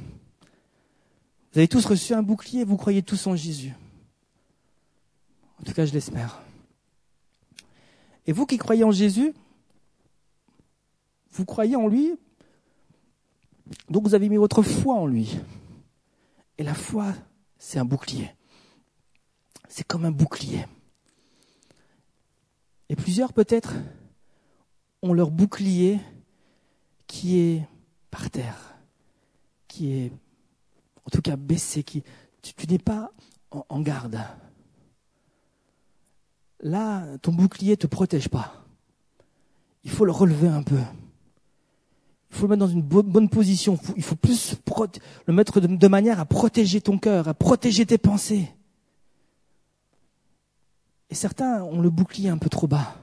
Vous 1.52 1.58
avez 1.58 1.68
tous 1.68 1.84
reçu 1.84 2.14
un 2.14 2.22
bouclier, 2.22 2.64
vous 2.64 2.76
croyez 2.76 3.02
tous 3.02 3.26
en 3.26 3.36
Jésus. 3.36 3.74
En 5.60 5.64
tout 5.64 5.72
cas, 5.72 5.86
je 5.86 5.92
l'espère. 5.92 6.42
Et 8.26 8.32
vous 8.32 8.46
qui 8.46 8.58
croyez 8.58 8.84
en 8.84 8.90
Jésus, 8.90 9.34
vous 11.32 11.44
croyez 11.44 11.76
en 11.76 11.88
lui, 11.88 12.12
donc 13.88 14.04
vous 14.04 14.14
avez 14.14 14.28
mis 14.28 14.36
votre 14.36 14.62
foi 14.62 14.94
en 14.94 15.06
lui. 15.06 15.38
Et 16.58 16.62
la 16.62 16.74
foi, 16.74 17.12
c'est 17.58 17.78
un 17.78 17.84
bouclier. 17.84 18.30
C'est 19.68 19.86
comme 19.86 20.04
un 20.04 20.10
bouclier. 20.10 20.64
Et 22.88 22.96
plusieurs 22.96 23.32
peut-être 23.32 23.74
ont 25.04 25.12
leur 25.12 25.30
bouclier 25.30 26.00
qui 27.06 27.38
est 27.38 27.68
par 28.10 28.30
terre, 28.30 28.74
qui 29.68 29.92
est 29.92 30.12
en 31.04 31.10
tout 31.12 31.20
cas 31.20 31.36
baissé, 31.36 31.82
qui, 31.82 32.02
tu, 32.40 32.54
n'es 32.66 32.78
pas 32.78 33.12
en, 33.50 33.66
en, 33.68 33.80
garde. 33.82 34.18
Là, 36.60 37.04
ton 37.18 37.32
bouclier 37.32 37.72
ne 37.72 37.76
te 37.76 37.86
protège 37.86 38.30
pas. 38.30 38.64
Il 39.84 39.90
faut 39.90 40.06
le 40.06 40.12
relever 40.12 40.48
un 40.48 40.62
peu. 40.62 40.80
Il 42.30 42.36
faut 42.36 42.46
le 42.46 42.56
mettre 42.56 42.66
dans 42.66 42.72
une 42.72 42.80
bonne 42.80 43.28
position. 43.28 43.78
Il 43.96 44.02
faut 44.02 44.16
plus 44.16 44.56
le 45.26 45.34
mettre 45.34 45.60
de 45.60 45.88
manière 45.88 46.18
à 46.18 46.24
protéger 46.24 46.80
ton 46.80 46.96
cœur, 46.96 47.28
à 47.28 47.34
protéger 47.34 47.84
tes 47.84 47.98
pensées. 47.98 48.50
Et 51.10 51.14
certains 51.14 51.62
ont 51.62 51.82
le 51.82 51.90
bouclier 51.90 52.30
un 52.30 52.38
peu 52.38 52.48
trop 52.48 52.66
bas 52.66 52.96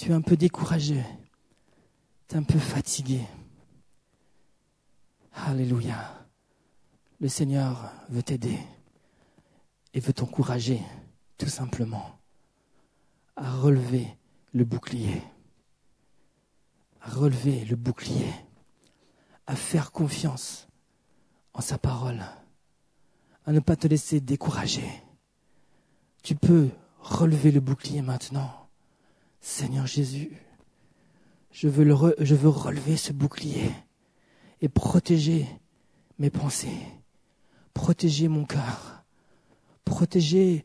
tu 0.00 0.12
es 0.12 0.14
un 0.14 0.22
peu 0.22 0.34
découragé, 0.34 1.04
tu 2.26 2.34
es 2.34 2.38
un 2.38 2.42
peu 2.42 2.58
fatigué. 2.58 3.20
Alléluia. 5.34 6.26
Le 7.20 7.28
Seigneur 7.28 7.92
veut 8.08 8.22
t'aider 8.22 8.58
et 9.92 10.00
veut 10.00 10.14
t'encourager 10.14 10.80
tout 11.36 11.50
simplement 11.50 12.18
à 13.36 13.50
relever 13.50 14.06
le 14.54 14.64
bouclier, 14.64 15.20
à 17.02 17.10
relever 17.10 17.66
le 17.66 17.76
bouclier, 17.76 18.32
à 19.46 19.54
faire 19.54 19.92
confiance 19.92 20.66
en 21.52 21.60
sa 21.60 21.76
parole, 21.76 22.22
à 23.44 23.52
ne 23.52 23.60
pas 23.60 23.76
te 23.76 23.86
laisser 23.86 24.22
décourager. 24.22 24.90
Tu 26.22 26.36
peux 26.36 26.70
relever 27.00 27.50
le 27.50 27.60
bouclier 27.60 28.00
maintenant 28.00 28.59
Seigneur 29.40 29.86
Jésus, 29.86 30.30
je 31.50 31.68
veux, 31.68 32.14
je 32.18 32.34
veux 32.34 32.48
relever 32.48 32.96
ce 32.96 33.12
bouclier 33.12 33.70
et 34.60 34.68
protéger 34.68 35.46
mes 36.18 36.30
pensées, 36.30 36.78
protéger 37.72 38.28
mon 38.28 38.44
cœur, 38.44 39.04
protéger, 39.84 40.64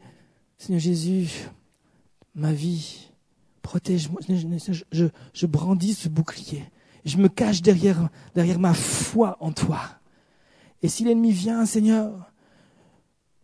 Seigneur 0.58 0.82
Jésus, 0.82 1.30
ma 2.36 2.54
vie. 2.54 3.10
Protège-moi. 3.62 4.22
Je, 4.92 5.06
je, 5.34 5.46
brandis 5.48 5.96
ce 5.96 6.08
bouclier. 6.08 6.64
Je 7.04 7.18
me 7.18 7.30
cache 7.30 7.64
derrière, 7.64 8.10
derrière 8.36 8.60
ma 8.60 8.76
foi 8.76 9.38
en 9.40 9.52
toi. 9.52 9.82
Et 10.84 10.88
si 10.88 11.04
l'ennemi 11.04 11.32
vient, 11.32 11.66
Seigneur, 11.66 12.32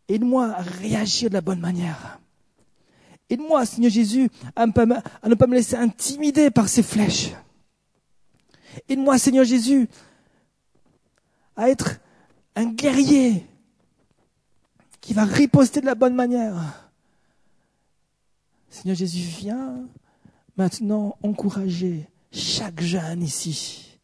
aide-moi 0.08 0.52
à 0.52 0.62
réagir 0.62 1.30
de 1.30 1.34
la 1.34 1.42
bonne 1.42 1.60
manière. 1.60 2.21
Aide-moi, 3.32 3.66
Seigneur 3.66 3.92
Jésus, 3.92 4.30
à, 4.58 4.66
ne 4.66 4.72
pas 4.74 5.48
me 5.48 5.56
laisser 5.56 5.78
intimider 5.78 6.52
par 6.52 6.68
ces 6.68 6.84
flèches. 6.84 7.32
Aide-moi, 8.90 9.18
Seigneur 9.18 9.46
Jésus, 9.46 9.88
à 11.56 11.70
être 11.70 12.02
un 12.58 12.66
guerrier 12.66 13.48
qui 15.00 15.14
va 15.14 15.24
riposter 15.24 15.80
de 15.80 15.86
la 15.86 15.96
bonne 15.96 16.14
manière. 16.14 16.92
Seigneur 18.70 18.98
Jésus, 18.98 19.24
viens 19.24 19.80
maintenant 20.58 21.16
encourager 21.24 22.10
chaque 22.34 22.82
jeune 22.82 23.24
ici. 23.24 23.98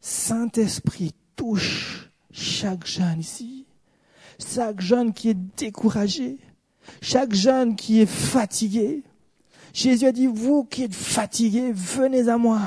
Saint-Esprit, 0.00 1.12
touche 1.34 2.08
chaque 2.30 2.86
jeune 2.86 3.18
ici. 3.18 3.66
Chaque 4.38 4.80
jeune 4.80 5.12
qui 5.12 5.30
est 5.30 5.56
découragé. 5.56 6.38
Chaque 7.00 7.34
jeune 7.34 7.76
qui 7.76 8.00
est 8.00 8.06
fatigué, 8.06 9.02
Jésus 9.72 10.06
a 10.06 10.12
dit, 10.12 10.26
vous 10.26 10.64
qui 10.64 10.84
êtes 10.84 10.94
fatigués, 10.94 11.72
venez 11.72 12.28
à 12.28 12.38
moi. 12.38 12.60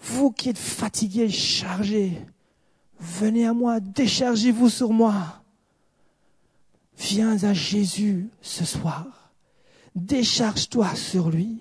Vous 0.00 0.30
qui 0.30 0.50
êtes 0.50 0.58
fatigués, 0.58 1.28
chargés, 1.30 2.20
venez 3.00 3.46
à 3.46 3.52
moi, 3.52 3.80
déchargez-vous 3.80 4.68
sur 4.68 4.92
moi. 4.92 5.42
Viens 6.98 7.42
à 7.42 7.52
Jésus 7.52 8.28
ce 8.40 8.64
soir. 8.64 9.32
Décharge-toi 9.94 10.94
sur 10.94 11.30
lui. 11.30 11.58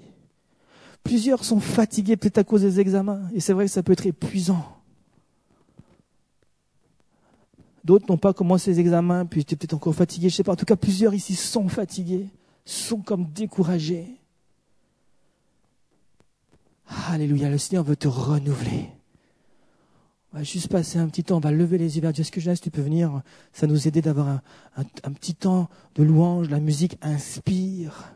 Plusieurs 1.03 1.43
sont 1.43 1.59
fatigués 1.59 2.17
peut-être 2.17 2.38
à 2.38 2.43
cause 2.43 2.61
des 2.61 2.80
examens, 2.80 3.21
et 3.34 3.39
c'est 3.39 3.53
vrai 3.53 3.65
que 3.65 3.71
ça 3.71 3.84
peut 3.84 3.93
être 3.93 4.05
épuisant. 4.05 4.82
D'autres 7.84 8.05
n'ont 8.09 8.17
pas 8.17 8.34
commencé 8.34 8.71
les 8.71 8.79
examens, 8.79 9.25
puis 9.25 9.41
étaient 9.41 9.55
peut-être 9.55 9.73
encore 9.73 9.95
fatigués, 9.95 10.29
je 10.29 10.36
sais 10.36 10.43
pas. 10.43 10.53
En 10.53 10.55
tout 10.55 10.65
cas, 10.65 10.77
plusieurs 10.77 11.13
ici 11.13 11.36
sont 11.36 11.67
fatigués, 11.67 12.27
sont 12.65 13.01
comme 13.01 13.25
découragés. 13.25 14.07
Alléluia, 17.09 17.49
le 17.49 17.57
Seigneur 17.57 17.84
veut 17.84 17.95
te 17.95 18.07
renouveler. 18.07 18.89
On 20.31 20.38
va 20.38 20.43
juste 20.43 20.69
passer 20.69 20.97
un 20.97 21.07
petit 21.07 21.23
temps, 21.23 21.38
on 21.38 21.41
va 21.41 21.51
lever 21.51 21.77
les 21.77 21.95
yeux 21.95 22.01
vers 22.01 22.13
Dieu. 22.13 22.21
Est-ce 22.21 22.31
que 22.31 22.41
Jeunesse, 22.41 22.61
tu 22.61 22.71
peux 22.71 22.81
venir? 22.81 23.21
Ça 23.51 23.67
nous 23.67 23.88
aider 23.88 24.01
d'avoir 24.01 24.27
un, 24.29 24.41
un, 24.77 25.11
petit 25.11 25.36
temps 25.36 25.69
de 25.95 26.03
louange. 26.03 26.49
La 26.49 26.59
musique 26.59 26.97
inspire 27.01 28.15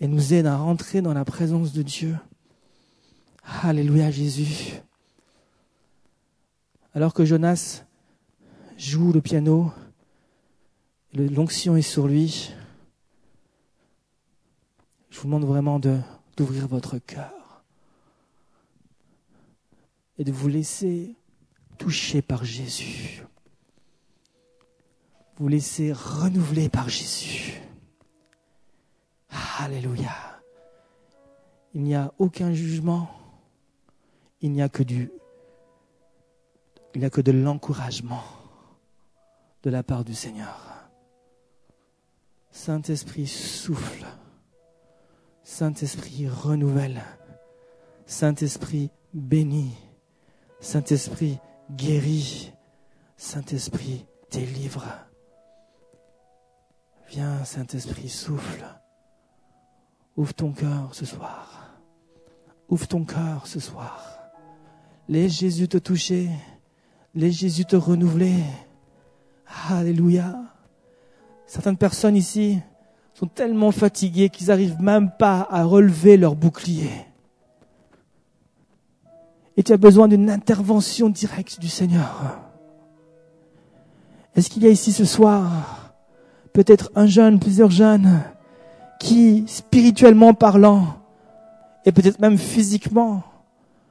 et 0.00 0.08
nous 0.08 0.34
aide 0.34 0.46
à 0.46 0.56
rentrer 0.56 1.00
dans 1.00 1.14
la 1.14 1.24
présence 1.24 1.72
de 1.72 1.82
Dieu. 1.82 2.16
Alléluia 3.62 4.10
Jésus. 4.10 4.80
Alors 6.92 7.14
que 7.14 7.24
Jonas 7.24 7.84
joue 8.76 9.12
le 9.12 9.20
piano, 9.20 9.72
l'onction 11.14 11.76
est 11.76 11.82
sur 11.82 12.06
lui, 12.06 12.52
je 15.10 15.20
vous 15.20 15.26
demande 15.26 15.44
vraiment 15.44 15.78
d'ouvrir 15.78 16.66
votre 16.66 16.98
cœur 16.98 17.62
et 20.18 20.24
de 20.24 20.32
vous 20.32 20.48
laisser 20.48 21.14
toucher 21.78 22.22
par 22.22 22.44
Jésus. 22.44 23.24
Vous 25.36 25.48
laisser 25.48 25.92
renouveler 25.92 26.68
par 26.68 26.88
Jésus. 26.88 27.60
Alléluia. 29.58 30.12
Il 31.74 31.82
n'y 31.82 31.94
a 31.94 32.12
aucun 32.18 32.52
jugement. 32.52 33.10
Il 34.40 34.52
n'y 34.52 34.62
a 34.62 34.68
que 34.68 34.82
du 34.82 35.10
il 36.94 37.00
n'y 37.00 37.06
a 37.06 37.10
que 37.10 37.20
de 37.20 37.32
l'encouragement 37.32 38.22
de 39.64 39.70
la 39.70 39.82
part 39.82 40.04
du 40.04 40.14
Seigneur. 40.14 40.90
Saint-Esprit 42.50 43.26
souffle. 43.26 44.04
Saint-Esprit 45.42 46.28
renouvelle. 46.28 47.02
Saint-Esprit 48.04 48.90
bénit. 49.14 49.74
Saint-Esprit 50.60 51.38
guérit. 51.72 52.52
Saint-Esprit 53.16 54.04
délivre. 54.30 54.84
Viens, 57.08 57.42
Saint-Esprit 57.44 58.10
souffle. 58.10 58.66
Ouvre 60.16 60.34
ton 60.34 60.52
cœur 60.52 60.94
ce 60.94 61.06
soir. 61.06 61.80
Ouvre 62.68 62.86
ton 62.86 63.04
cœur 63.04 63.46
ce 63.46 63.60
soir. 63.60 64.30
Laisse 65.08 65.38
Jésus 65.38 65.68
te 65.68 65.78
toucher. 65.78 66.28
Laisse 67.14 67.38
Jésus 67.38 67.64
te 67.64 67.76
renouveler. 67.76 68.42
Alléluia. 69.70 70.36
Certaines 71.46 71.76
personnes 71.76 72.16
ici 72.16 72.58
sont 73.14 73.26
tellement 73.26 73.70
fatiguées 73.70 74.28
qu'ils 74.28 74.48
n'arrivent 74.48 74.80
même 74.80 75.10
pas 75.10 75.46
à 75.50 75.64
relever 75.64 76.16
leur 76.16 76.34
bouclier. 76.34 76.90
Et 79.56 79.62
tu 79.62 79.72
as 79.72 79.76
besoin 79.76 80.08
d'une 80.08 80.30
intervention 80.30 81.08
directe 81.08 81.60
du 81.60 81.68
Seigneur. 81.68 82.38
Est-ce 84.34 84.50
qu'il 84.50 84.64
y 84.64 84.66
a 84.66 84.70
ici 84.70 84.92
ce 84.92 85.04
soir 85.04 85.84
peut-être 86.54 86.90
un 86.94 87.06
jeune, 87.06 87.38
plusieurs 87.38 87.70
jeunes 87.70 88.22
qui, 88.98 89.44
spirituellement 89.46 90.32
parlant, 90.32 90.96
et 91.84 91.92
peut-être 91.92 92.20
même 92.20 92.38
physiquement, 92.38 93.22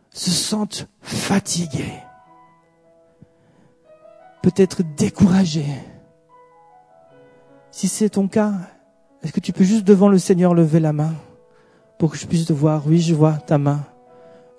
se 0.09 0.31
sentent 0.31 0.87
fatigués, 1.01 1.93
peut-être 4.43 4.83
découragés. 4.95 5.65
Si 7.71 7.87
c'est 7.87 8.09
ton 8.09 8.27
cas, 8.27 8.53
est-ce 9.23 9.33
que 9.33 9.39
tu 9.39 9.53
peux 9.53 9.63
juste 9.63 9.85
devant 9.85 10.09
le 10.09 10.19
Seigneur 10.19 10.53
lever 10.53 10.79
la 10.79 10.93
main 10.93 11.13
pour 11.97 12.11
que 12.11 12.17
je 12.17 12.27
puisse 12.27 12.45
te 12.45 12.53
voir? 12.53 12.83
Oui, 12.85 12.99
je 12.99 13.15
vois 13.15 13.33
ta 13.33 13.57
main. 13.57 13.79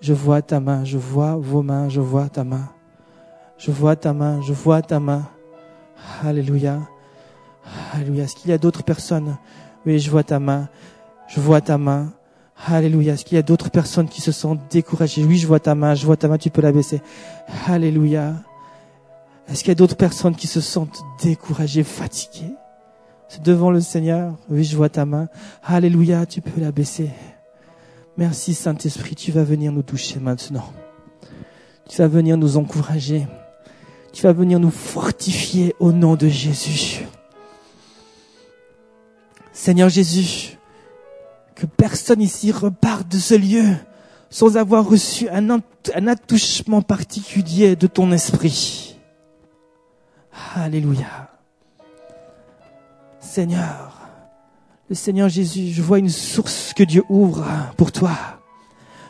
Je 0.00 0.12
vois 0.12 0.42
ta 0.42 0.58
main, 0.58 0.84
je 0.84 0.98
vois 0.98 1.36
vos 1.36 1.62
mains, 1.62 1.88
je 1.88 2.00
vois 2.00 2.28
ta 2.28 2.42
main. 2.44 2.68
Je 3.56 3.70
vois 3.70 3.94
ta 3.94 4.12
main, 4.12 4.40
je 4.40 4.52
vois 4.52 4.82
ta 4.82 4.98
main. 4.98 5.22
Alléluia. 6.24 6.80
Alléluia. 7.92 8.24
Est-ce 8.24 8.34
qu'il 8.34 8.50
y 8.50 8.54
a 8.54 8.58
d'autres 8.58 8.82
personnes? 8.82 9.36
Oui, 9.86 9.98
je 9.98 10.10
vois 10.10 10.24
ta 10.24 10.40
main. 10.40 10.68
Je 11.28 11.40
vois 11.40 11.60
ta 11.60 11.78
main. 11.78 12.12
Alléluia. 12.66 13.14
Est-ce 13.14 13.24
qu'il 13.24 13.36
y 13.36 13.38
a 13.38 13.42
d'autres 13.42 13.70
personnes 13.70 14.08
qui 14.08 14.20
se 14.20 14.32
sentent 14.32 14.70
découragées? 14.70 15.24
Oui, 15.24 15.36
je 15.36 15.46
vois 15.46 15.60
ta 15.60 15.74
main. 15.74 15.94
Je 15.94 16.04
vois 16.04 16.16
ta 16.16 16.26
main. 16.26 16.38
Tu 16.38 16.50
peux 16.50 16.62
la 16.62 16.72
baisser. 16.72 17.00
Alléluia. 17.66 18.34
Est-ce 19.48 19.60
qu'il 19.60 19.68
y 19.68 19.72
a 19.72 19.76
d'autres 19.76 19.96
personnes 19.96 20.36
qui 20.36 20.46
se 20.46 20.60
sentent 20.60 21.02
découragées, 21.22 21.84
fatiguées? 21.84 22.54
C'est 23.28 23.42
devant 23.42 23.70
le 23.70 23.80
Seigneur. 23.80 24.36
Oui, 24.48 24.64
je 24.64 24.76
vois 24.76 24.88
ta 24.88 25.04
main. 25.04 25.28
Alléluia. 25.62 26.26
Tu 26.26 26.40
peux 26.40 26.60
la 26.60 26.72
baisser. 26.72 27.10
Merci 28.16 28.54
Saint-Esprit. 28.54 29.14
Tu 29.14 29.32
vas 29.32 29.44
venir 29.44 29.72
nous 29.72 29.82
toucher 29.82 30.20
maintenant. 30.20 30.72
Tu 31.88 31.98
vas 31.98 32.08
venir 32.08 32.36
nous 32.36 32.56
encourager. 32.56 33.26
Tu 34.12 34.22
vas 34.22 34.32
venir 34.32 34.60
nous 34.60 34.70
fortifier 34.70 35.74
au 35.80 35.92
nom 35.92 36.14
de 36.14 36.28
Jésus. 36.28 37.06
Seigneur 39.52 39.88
Jésus, 39.88 40.58
que 41.54 41.66
personne 41.66 42.20
ici 42.20 42.52
reparte 42.52 43.08
de 43.08 43.18
ce 43.18 43.34
lieu 43.34 43.64
sans 44.30 44.56
avoir 44.56 44.88
reçu 44.88 45.28
un, 45.28 45.48
un 45.50 46.06
attouchement 46.08 46.82
particulier 46.82 47.76
de 47.76 47.86
ton 47.86 48.10
esprit. 48.10 48.93
Alléluia. 50.56 51.30
Seigneur, 53.20 54.00
le 54.88 54.94
Seigneur 54.94 55.28
Jésus, 55.28 55.68
je 55.72 55.82
vois 55.82 55.98
une 55.98 56.10
source 56.10 56.72
que 56.74 56.82
Dieu 56.82 57.04
ouvre 57.08 57.46
pour 57.76 57.92
toi. 57.92 58.12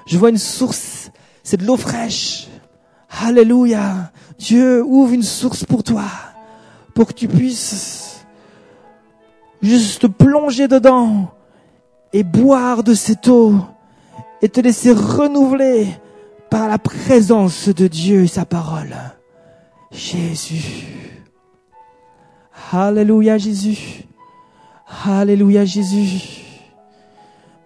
Je 0.06 0.18
vois 0.18 0.30
une 0.30 0.38
source, 0.38 1.10
c'est 1.42 1.56
de 1.56 1.66
l'eau 1.66 1.76
fraîche. 1.76 2.48
Alléluia. 3.10 4.12
Dieu 4.38 4.82
ouvre 4.84 5.12
une 5.12 5.22
source 5.22 5.64
pour 5.64 5.82
toi, 5.82 6.04
pour 6.94 7.06
que 7.06 7.12
tu 7.12 7.28
puisses 7.28 8.24
juste 9.62 10.08
plonger 10.08 10.68
dedans 10.68 11.32
et 12.12 12.22
boire 12.22 12.82
de 12.82 12.94
cette 12.94 13.28
eau 13.28 13.56
et 14.42 14.48
te 14.48 14.60
laisser 14.60 14.92
renouveler 14.92 15.88
par 16.50 16.68
la 16.68 16.78
présence 16.78 17.68
de 17.68 17.88
Dieu 17.88 18.24
et 18.24 18.28
sa 18.28 18.44
parole. 18.44 18.94
Jésus. 19.90 21.13
Alléluia 22.76 23.38
Jésus. 23.38 24.02
Alléluia 25.06 25.64
Jésus. 25.64 26.44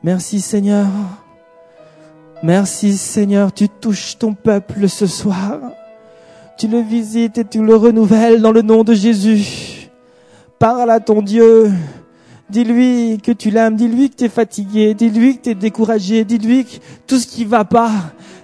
Merci 0.02 0.38
Seigneur. 0.38 0.86
Merci 2.42 2.94
Seigneur, 2.94 3.50
tu 3.50 3.70
touches 3.70 4.18
ton 4.18 4.34
peuple 4.34 4.86
ce 4.86 5.06
soir. 5.06 5.60
Tu 6.58 6.68
le 6.68 6.80
visites 6.80 7.38
et 7.38 7.44
tu 7.46 7.64
le 7.64 7.74
renouvelles 7.74 8.42
dans 8.42 8.52
le 8.52 8.60
nom 8.60 8.84
de 8.84 8.92
Jésus. 8.92 9.88
Parle 10.58 10.90
à 10.90 11.00
ton 11.00 11.22
Dieu. 11.22 11.72
Dis-lui 12.50 13.18
que 13.22 13.32
tu 13.32 13.48
l'aimes. 13.48 13.76
Dis-lui 13.76 14.10
que 14.10 14.16
tu 14.16 14.24
es 14.24 14.28
fatigué. 14.28 14.92
Dis-lui 14.92 15.38
que 15.38 15.44
tu 15.44 15.50
es 15.50 15.54
découragé. 15.54 16.24
Dis-lui 16.24 16.66
que 16.66 16.76
tout 17.06 17.18
ce 17.18 17.26
qui 17.26 17.46
va 17.46 17.64
pas. 17.64 17.92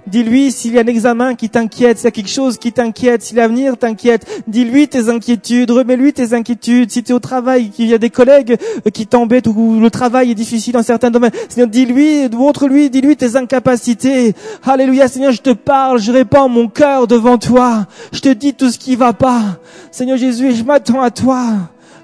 Dis-lui 0.06 0.52
s'il 0.52 0.74
y 0.74 0.78
a 0.78 0.82
un 0.82 0.86
examen 0.86 1.34
qui 1.34 1.48
t'inquiète, 1.48 1.98
s'il 1.98 2.04
y 2.04 2.08
a 2.08 2.10
quelque 2.10 2.30
chose 2.30 2.58
qui 2.58 2.72
t'inquiète, 2.72 3.22
si 3.22 3.34
l'avenir 3.34 3.76
t'inquiète. 3.76 4.26
Dis-lui 4.46 4.88
tes 4.88 5.08
inquiétudes. 5.08 5.70
Remets-lui 5.70 6.12
tes 6.12 6.34
inquiétudes. 6.34 6.90
Si 6.90 7.02
tu 7.02 7.12
es 7.12 7.14
au 7.14 7.20
travail, 7.20 7.70
qu'il 7.70 7.88
y 7.88 7.94
a 7.94 7.98
des 7.98 8.10
collègues 8.10 8.56
qui 8.92 9.06
t'embêtent 9.06 9.46
ou 9.46 9.80
le 9.80 9.90
travail 9.90 10.30
est 10.30 10.34
difficile 10.34 10.74
dans 10.74 10.82
certains 10.82 11.10
domaines. 11.10 11.32
Seigneur, 11.48 11.68
dis-lui, 11.68 12.28
montre-lui, 12.30 12.90
dis-lui 12.90 13.16
tes 13.16 13.36
incapacités. 13.36 14.34
Alléluia, 14.62 15.08
Seigneur, 15.08 15.32
je 15.32 15.40
te 15.40 15.50
parle, 15.50 15.98
je 15.98 16.12
répands 16.12 16.48
mon 16.48 16.68
cœur 16.68 17.06
devant 17.06 17.38
toi. 17.38 17.86
Je 18.12 18.20
te 18.20 18.28
dis 18.28 18.54
tout 18.54 18.70
ce 18.70 18.78
qui 18.78 18.96
va 18.96 19.12
pas. 19.12 19.58
Seigneur 19.90 20.18
Jésus, 20.18 20.54
je 20.54 20.64
m'attends 20.64 21.00
à 21.00 21.10
toi. 21.10 21.44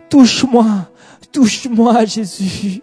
Touche-moi, 0.08 0.66
touche-moi, 1.32 2.04
Jésus. 2.04 2.82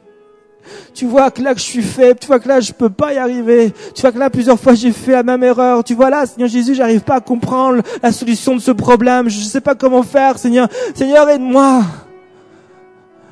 Tu 0.93 1.05
vois 1.05 1.31
que 1.31 1.41
là 1.41 1.53
que 1.53 1.59
je 1.59 1.65
suis 1.65 1.81
faible, 1.81 2.19
tu 2.19 2.27
vois 2.27 2.39
que 2.39 2.47
là 2.47 2.59
je 2.59 2.71
peux 2.71 2.89
pas 2.89 3.13
y 3.13 3.17
arriver. 3.17 3.73
Tu 3.93 4.01
vois 4.01 4.11
que 4.11 4.19
là 4.19 4.29
plusieurs 4.29 4.59
fois 4.59 4.73
j'ai 4.73 4.91
fait 4.91 5.11
la 5.11 5.23
même 5.23 5.43
erreur. 5.43 5.83
Tu 5.83 5.93
vois 5.93 6.09
là, 6.09 6.25
Seigneur 6.25 6.49
Jésus, 6.49 6.75
j'arrive 6.75 7.01
pas 7.01 7.15
à 7.15 7.19
comprendre 7.19 7.81
la 8.01 8.11
solution 8.11 8.55
de 8.55 8.61
ce 8.61 8.71
problème. 8.71 9.29
Je 9.29 9.39
sais 9.39 9.61
pas 9.61 9.75
comment 9.75 10.03
faire, 10.03 10.37
Seigneur. 10.37 10.67
Seigneur, 10.95 11.29
aide-moi. 11.29 11.83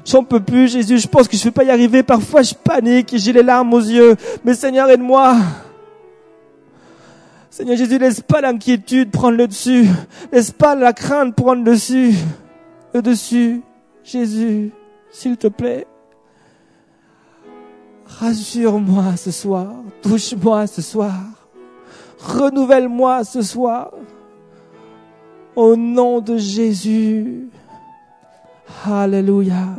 J'en 0.05 0.23
peux 0.23 0.39
plus, 0.39 0.71
Jésus. 0.71 0.99
Je 0.99 1.07
pense 1.07 1.27
que 1.27 1.35
je 1.35 1.43
vais 1.43 1.51
pas 1.51 1.63
y 1.63 1.71
arriver. 1.71 2.03
Parfois 2.03 2.43
je 2.43 2.53
panique 2.53 3.13
et 3.13 3.17
j'ai 3.17 3.33
les 3.33 3.43
larmes 3.43 3.73
aux 3.73 3.79
yeux. 3.79 4.15
Mais 4.43 4.53
Seigneur, 4.53 4.89
aide-moi. 4.89 5.35
Seigneur 7.49 7.77
Jésus, 7.77 7.97
laisse 7.97 8.21
pas 8.21 8.41
l'inquiétude 8.41 9.11
prendre 9.11 9.37
le 9.37 9.47
dessus. 9.47 9.87
Laisse 10.31 10.51
pas 10.51 10.75
la 10.75 10.93
crainte 10.93 11.35
prendre 11.35 11.63
le 11.63 11.71
dessus. 11.71 12.13
Le 12.93 13.01
dessus. 13.01 13.61
Jésus, 14.03 14.71
s'il 15.09 15.35
te 15.35 15.47
plaît. 15.47 15.87
Rassure-moi 18.07 19.17
ce 19.17 19.31
soir. 19.31 19.73
Touche-moi 20.01 20.67
ce 20.67 20.81
soir. 20.81 21.13
Renouvelle-moi 22.19 23.23
ce 23.23 23.41
soir. 23.41 23.91
Au 25.55 25.75
nom 25.75 26.21
de 26.21 26.37
Jésus. 26.37 27.49
Alléluia. 28.85 29.75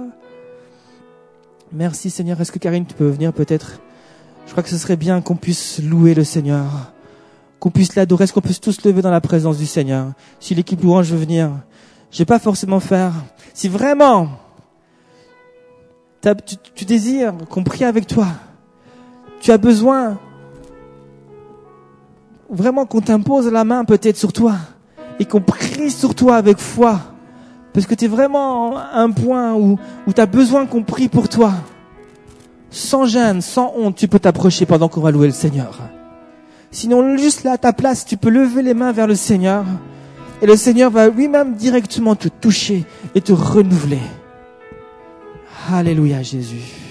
Merci 1.73 2.11
Seigneur. 2.11 2.41
Est-ce 2.41 2.53
que 2.53 2.59
Karine, 2.59 2.87
tu 2.87 2.95
peux 2.95 3.09
venir 3.09 3.33
peut-être? 3.33 3.81
Je 4.47 4.53
crois 4.53 4.63
que 4.63 4.69
ce 4.69 4.79
serait 4.79 4.97
bien 4.97 5.21
qu'on 5.21 5.37
puisse 5.37 5.83
louer 5.83 6.15
le 6.15 6.25
Seigneur. 6.25 6.93
Qu'on 7.59 7.71
puisse 7.71 7.95
l'adorer. 7.95 8.25
Est-ce 8.25 8.33
qu'on 8.33 8.41
puisse 8.41 8.61
tous 8.61 8.85
lever 8.85 9.03
dans 9.03 9.11
la 9.11 9.21
présence 9.21 9.59
du 9.59 9.67
Seigneur? 9.67 10.13
Si 10.41 10.55
l'équipe 10.55 10.83
louange 10.83 11.11
veut 11.11 11.19
venir. 11.19 11.51
Je 12.11 12.19
vais 12.19 12.25
pas 12.25 12.39
forcément 12.39 12.81
faire. 12.81 13.13
Si 13.55 13.69
vraiment 13.69 14.29
tu, 16.35 16.85
désires 16.85 17.35
qu'on 17.49 17.63
prie 17.63 17.85
avec 17.85 18.07
toi, 18.07 18.27
tu 19.41 19.53
as 19.53 19.59
besoin 19.59 20.19
vraiment 22.49 22.87
qu'on 22.87 23.01
t'impose 23.01 23.47
la 23.51 23.65
main 23.65 23.85
peut-être 23.85 24.17
sur 24.17 24.33
toi 24.33 24.55
et 25.19 25.25
qu'on 25.25 25.41
prie 25.41 25.91
sur 25.91 26.15
toi 26.15 26.37
avec 26.37 26.59
foi. 26.59 27.01
Parce 27.73 27.87
que 27.87 27.95
tu 27.95 28.07
es 28.07 28.09
vraiment 28.09 28.77
à 28.77 29.01
un 29.01 29.11
point 29.11 29.55
où, 29.55 29.79
où 30.07 30.13
tu 30.13 30.21
as 30.21 30.27
besoin 30.27 30.67
qu'on 30.67 30.83
prie 30.83 31.09
pour 31.09 31.29
toi. 31.29 31.53
Sans 32.71 33.05
gêne, 33.05 33.41
sans 33.41 33.73
honte, 33.77 33.97
tu 33.97 34.09
peux 34.09 34.19
t'approcher 34.19 34.67
pendant 34.67 34.89
qu'on 34.89 35.01
va 35.01 35.11
louer 35.11 35.27
le 35.27 35.33
Seigneur. 35.33 35.79
Sinon, 36.71 37.17
juste 37.17 37.45
là 37.45 37.53
à 37.53 37.59
ta 37.59 37.73
place, 37.73 38.05
tu 38.05 38.17
peux 38.17 38.31
lever 38.31 38.63
les 38.63 38.75
mains 38.75 38.93
vers 38.93 39.07
le 39.07 39.15
Seigneur. 39.15 39.65
Et 40.43 40.47
le 40.47 40.57
Seigneur 40.57 40.91
va 40.91 41.09
lui-même 41.09 41.55
directement 41.55 42.17
te 42.17 42.29
toucher 42.29 42.85
et 43.15 43.21
te 43.21 43.33
renouveler. 43.33 44.01
Alléluia 45.69 46.23
Jésus. 46.23 46.86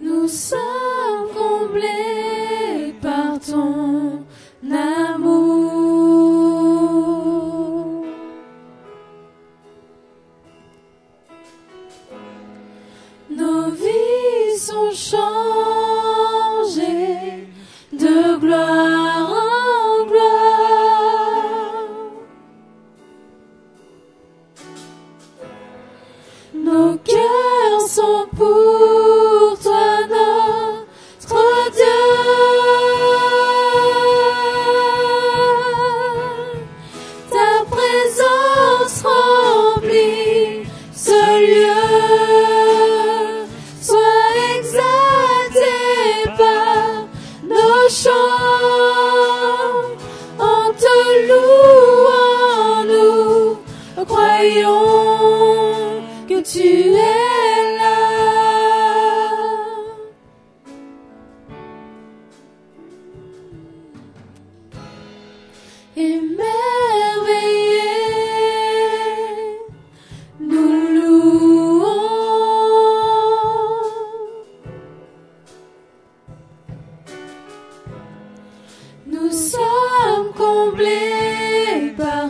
No 0.00 0.28
sol. 0.28 0.67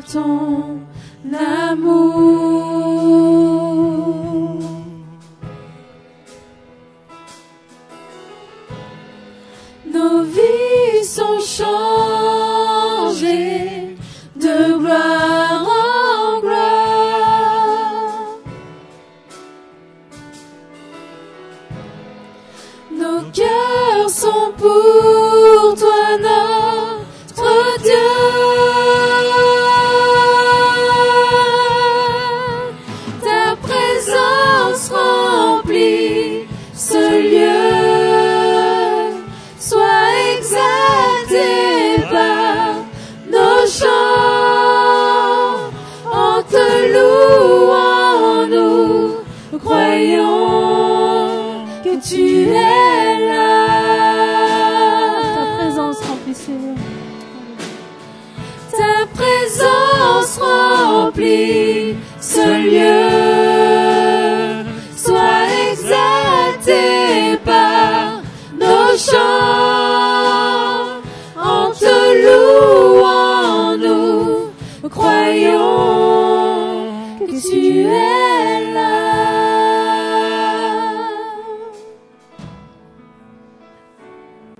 Ce 0.07 0.19